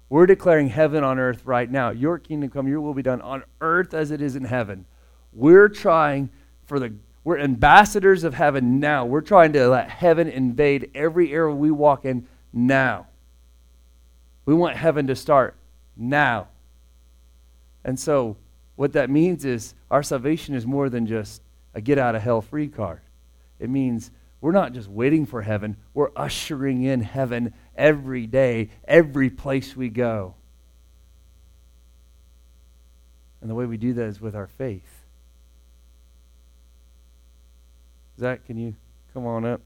[0.09, 1.91] We're declaring heaven on earth right now.
[1.91, 4.85] Your kingdom come, your will be done on earth as it is in heaven.
[5.31, 6.29] We're trying
[6.65, 6.93] for the
[7.23, 9.05] we're ambassadors of heaven now.
[9.05, 13.07] We're trying to let heaven invade every area we walk in now.
[14.45, 15.55] We want heaven to start
[15.95, 16.47] now.
[17.83, 18.37] And so
[18.79, 21.41] what that means is our salvation is more than just
[21.73, 23.01] a get out of hell free card.
[23.59, 24.09] It means
[24.39, 29.89] we're not just waiting for heaven, we're ushering in heaven every day, every place we
[29.89, 30.35] go.
[33.41, 35.03] And the way we do that is with our faith.
[38.17, 38.75] Zach, can you
[39.13, 39.59] come on up?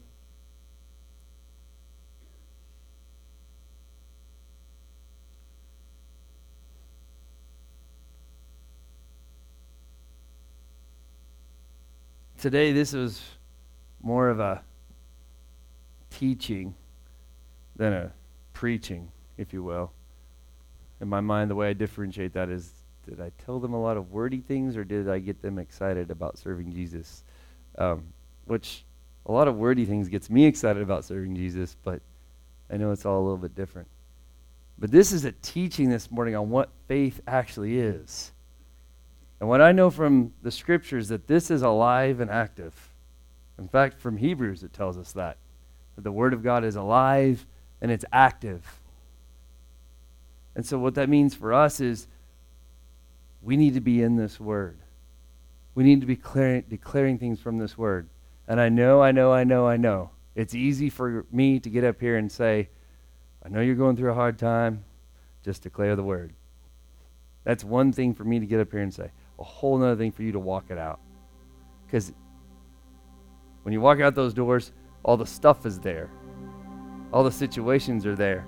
[12.44, 13.22] Today this was
[14.02, 14.60] more of a
[16.10, 16.74] teaching
[17.74, 18.12] than a
[18.52, 19.90] preaching, if you will.
[21.00, 22.70] In my mind, the way I differentiate that is
[23.08, 26.10] did I tell them a lot of wordy things or did I get them excited
[26.10, 27.24] about serving Jesus?
[27.78, 28.12] Um,
[28.44, 28.84] which
[29.24, 32.02] a lot of wordy things gets me excited about serving Jesus, but
[32.70, 33.88] I know it's all a little bit different.
[34.78, 38.32] But this is a teaching this morning on what faith actually is.
[39.40, 42.92] And what I know from the scriptures that this is alive and active.
[43.58, 45.38] In fact, from Hebrews it tells us that
[45.96, 47.46] that the word of God is alive
[47.80, 48.80] and it's active.
[50.56, 52.06] And so what that means for us is
[53.42, 54.78] we need to be in this word.
[55.74, 58.08] We need to be declaring, declaring things from this word.
[58.46, 60.10] And I know, I know, I know, I know.
[60.34, 62.68] It's easy for me to get up here and say,
[63.44, 64.84] I know you're going through a hard time.
[65.44, 66.32] Just declare the word.
[67.44, 70.12] That's one thing for me to get up here and say a whole nother thing
[70.12, 71.00] for you to walk it out.
[71.86, 72.12] Because
[73.64, 74.72] When you walk out those doors,
[75.02, 76.10] all the stuff is there,
[77.12, 78.46] all the situations are there.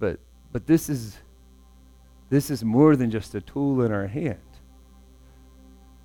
[0.00, 0.18] But,
[0.52, 1.16] but this, is,
[2.28, 4.38] this is more than just a tool in our hand.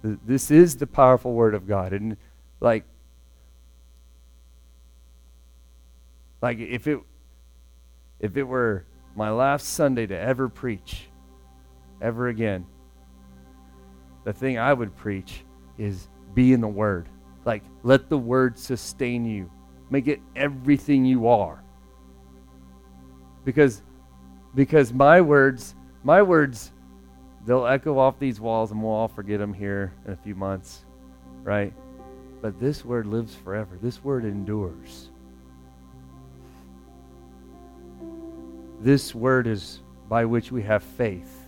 [0.03, 1.91] This is the powerful Word of God.
[1.91, 2.15] And
[2.59, 2.83] like,
[6.43, 6.99] like if it,
[8.19, 11.07] if it were my last Sunday to ever preach,
[12.01, 12.65] ever again,
[14.23, 15.43] the thing I would preach
[15.77, 17.07] is be in the Word.
[17.45, 19.49] Like, let the Word sustain you,
[19.89, 21.63] make it everything you are.
[23.43, 23.83] Because,
[24.55, 26.71] because my words, my words,
[27.45, 30.85] they'll echo off these walls and we'll all forget them here in a few months,
[31.43, 31.73] right?
[32.41, 35.11] But this Word lives forever, this Word endures.
[38.81, 41.44] This Word is by which we have faith.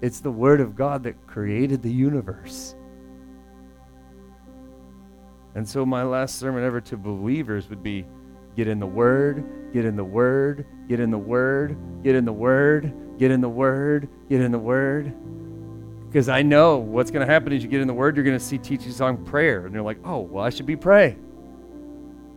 [0.00, 2.74] It's the Word of God that created the universe.
[5.54, 8.06] And so, my last sermon ever to believers would be
[8.54, 12.32] get in the Word, get in the Word, get in the Word, get in the
[12.32, 15.12] Word, get in the Word, get in the Word.
[16.06, 18.38] Because I know what's going to happen as you get in the Word, you're going
[18.38, 19.66] to see teachings on prayer.
[19.66, 21.24] And you're like, oh, well, I should be praying.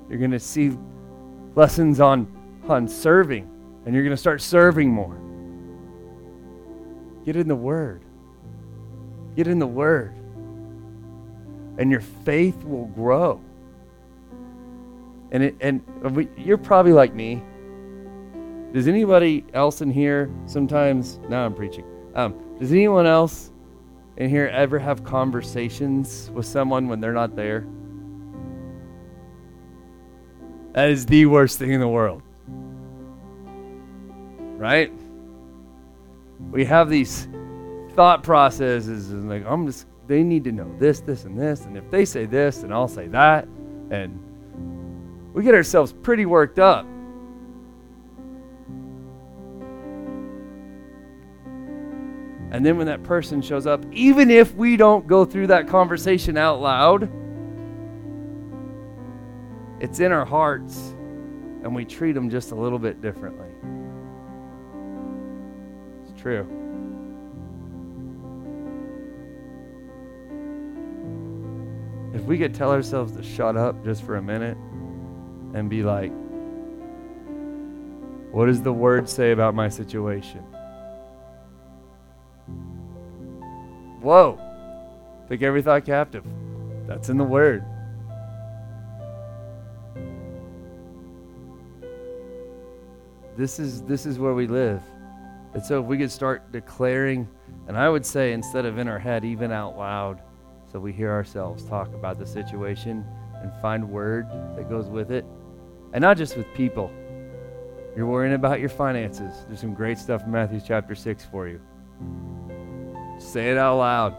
[0.10, 0.78] You're going to see
[1.56, 2.28] lessons on,
[2.68, 3.50] on serving,
[3.86, 5.31] and you're going to start serving more.
[7.26, 8.02] Get in the Word.
[9.36, 10.14] Get in the Word.
[11.78, 13.42] And your faith will grow.
[15.32, 15.82] And, it, and
[16.16, 17.42] we, you're probably like me.
[18.74, 23.52] Does anybody else in here sometimes, now I'm preaching, um, does anyone else
[24.18, 27.66] in here ever have conversations with someone when they're not there?
[30.74, 32.22] That is the worst thing in the world.
[34.58, 34.92] Right?
[36.50, 37.28] We have these
[37.94, 41.78] thought processes and like I'm just they need to know this, this, and this, and
[41.78, 43.46] if they say this, then I'll say that,
[43.92, 44.20] and
[45.34, 46.86] we get ourselves pretty worked up.
[52.52, 56.36] And then when that person shows up, even if we don't go through that conversation
[56.36, 57.04] out loud,
[59.80, 60.94] it's in our hearts
[61.64, 63.48] and we treat them just a little bit differently
[66.22, 66.48] true.
[72.14, 74.58] If we could tell ourselves to shut up just for a minute
[75.56, 76.12] and be like,
[78.32, 80.44] what does the word say about my situation?
[84.02, 84.40] Whoa.
[85.28, 86.26] Take every thought captive.
[86.88, 87.64] That's in the word.
[93.38, 94.82] This is this is where we live.
[95.54, 97.28] And so if we could start declaring,
[97.68, 100.22] and I would say instead of in our head, even out loud,
[100.72, 103.06] so we hear ourselves talk about the situation
[103.42, 105.26] and find word that goes with it.
[105.94, 106.90] And not just with people.
[107.96, 109.44] You're worrying about your finances.
[109.48, 111.60] There's some great stuff in Matthew chapter 6 for you.
[113.20, 114.16] Say it out loud.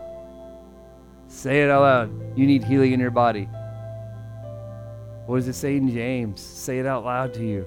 [1.29, 2.39] Say it out loud.
[2.39, 3.49] You need healing in your body.
[5.25, 6.43] What does it say in James?
[6.43, 7.67] Say it out loud to you,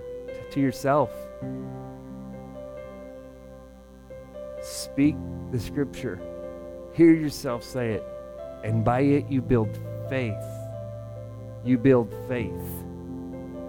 [0.51, 1.09] to yourself.
[4.95, 5.17] Speak
[5.51, 6.21] the scripture.
[6.93, 8.03] Hear yourself say it.
[8.63, 9.77] And by it, you build
[10.07, 10.41] faith.
[11.65, 12.85] You build faith.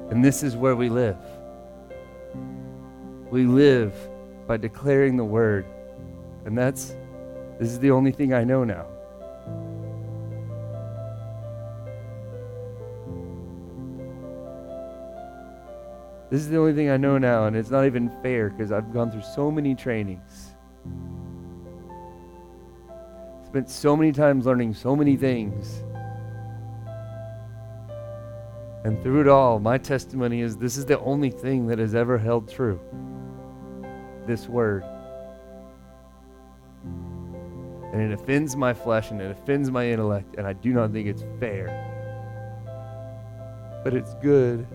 [0.08, 1.18] And this is where we live.
[3.28, 3.92] We live
[4.46, 5.66] by declaring the word.
[6.44, 6.94] And that's,
[7.58, 8.86] this is the only thing I know now.
[16.30, 18.92] This is the only thing I know now, and it's not even fair because I've
[18.92, 20.35] gone through so many trainings
[23.56, 25.82] spent so many times learning so many things.
[28.84, 32.18] And through it all, my testimony is this is the only thing that has ever
[32.18, 32.78] held true.
[34.26, 34.84] This word.
[37.94, 41.08] And it offends my flesh and it offends my intellect, and I do not think
[41.08, 41.68] it's fair.
[43.82, 44.66] But it's good.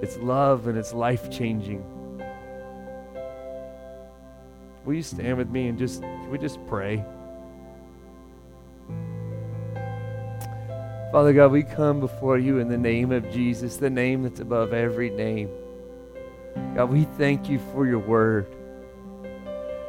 [0.00, 1.84] It's love and it's life changing.
[4.84, 7.04] Will you stand with me and just, we just pray?
[11.12, 14.72] Father God, we come before you in the name of Jesus, the name that's above
[14.72, 15.50] every name.
[16.74, 18.46] God, we thank you for your word.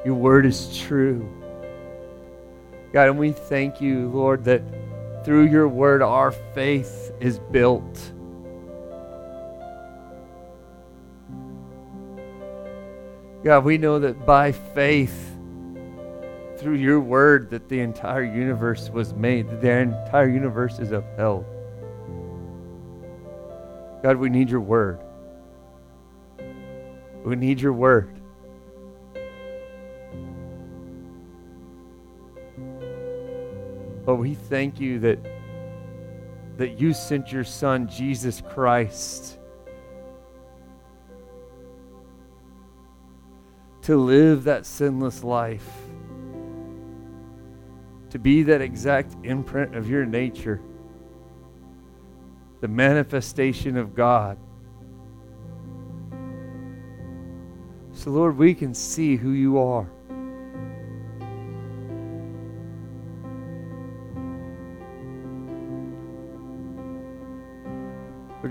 [0.03, 1.29] Your word is true.
[2.91, 4.63] God, and we thank you, Lord, that
[5.23, 8.11] through your word our faith is built.
[13.43, 15.35] God, we know that by faith
[16.57, 21.43] through your word that the entire universe was made, that the entire universe is upheld.
[24.03, 24.99] God, we need your word.
[27.23, 28.15] We need your word.
[34.05, 35.19] But we thank you that,
[36.57, 39.39] that you sent your son, Jesus Christ,
[43.91, 45.67] to live that sinless life,
[48.09, 50.61] to be that exact imprint of your nature,
[52.61, 54.37] the manifestation of God.
[57.91, 59.91] So, Lord, we can see who you are.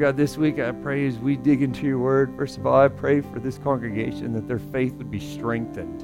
[0.01, 2.89] God, this week I pray as we dig into your word, first of all, I
[2.89, 6.01] pray for this congregation that their faith would be strengthened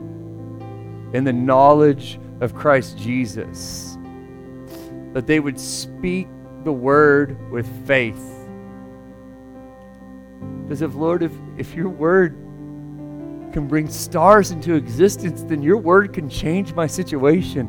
[1.14, 3.96] in the knowledge of Christ Jesus,
[5.14, 6.28] that they would speak
[6.64, 8.20] the word with faith.
[10.64, 12.32] Because if, Lord, if, if your word
[13.54, 17.66] can bring stars into existence, then your word can change my situation.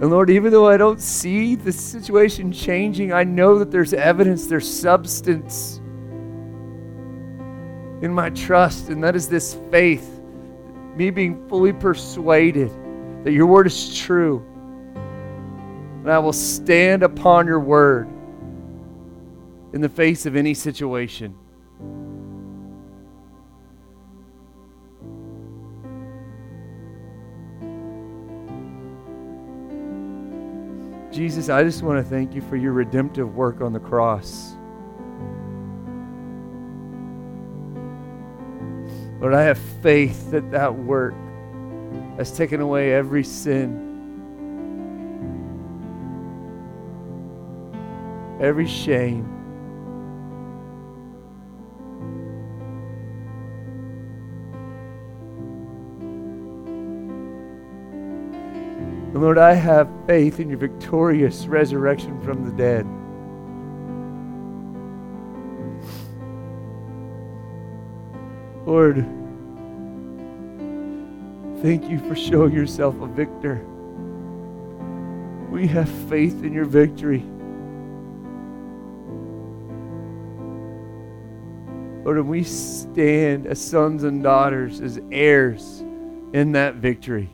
[0.00, 4.46] And Lord, even though I don't see the situation changing, I know that there's evidence,
[4.46, 5.76] there's substance
[8.00, 10.20] in my trust, and that is this faith,
[10.96, 12.70] me being fully persuaded
[13.24, 14.42] that your word is true.
[14.94, 18.08] And I will stand upon your word
[19.74, 21.36] in the face of any situation.
[31.20, 34.54] Jesus, I just want to thank you for your redemptive work on the cross.
[39.20, 41.12] Lord, I have faith that that work
[42.16, 43.68] has taken away every sin,
[48.40, 49.39] every shame.
[59.20, 62.86] And Lord, I have faith in your victorious resurrection from the dead.
[68.66, 69.04] Lord,
[71.60, 73.62] thank you for showing yourself a victor.
[75.50, 77.22] We have faith in your victory.
[82.06, 85.80] Lord, and we stand as sons and daughters, as heirs
[86.32, 87.28] in that victory.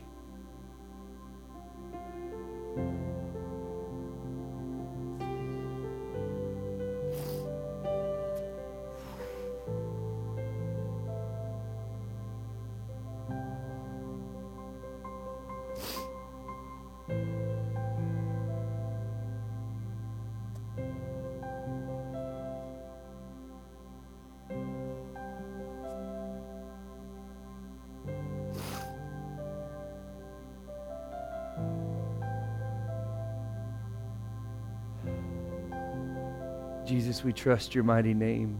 [36.97, 38.59] Jesus, we trust your mighty name.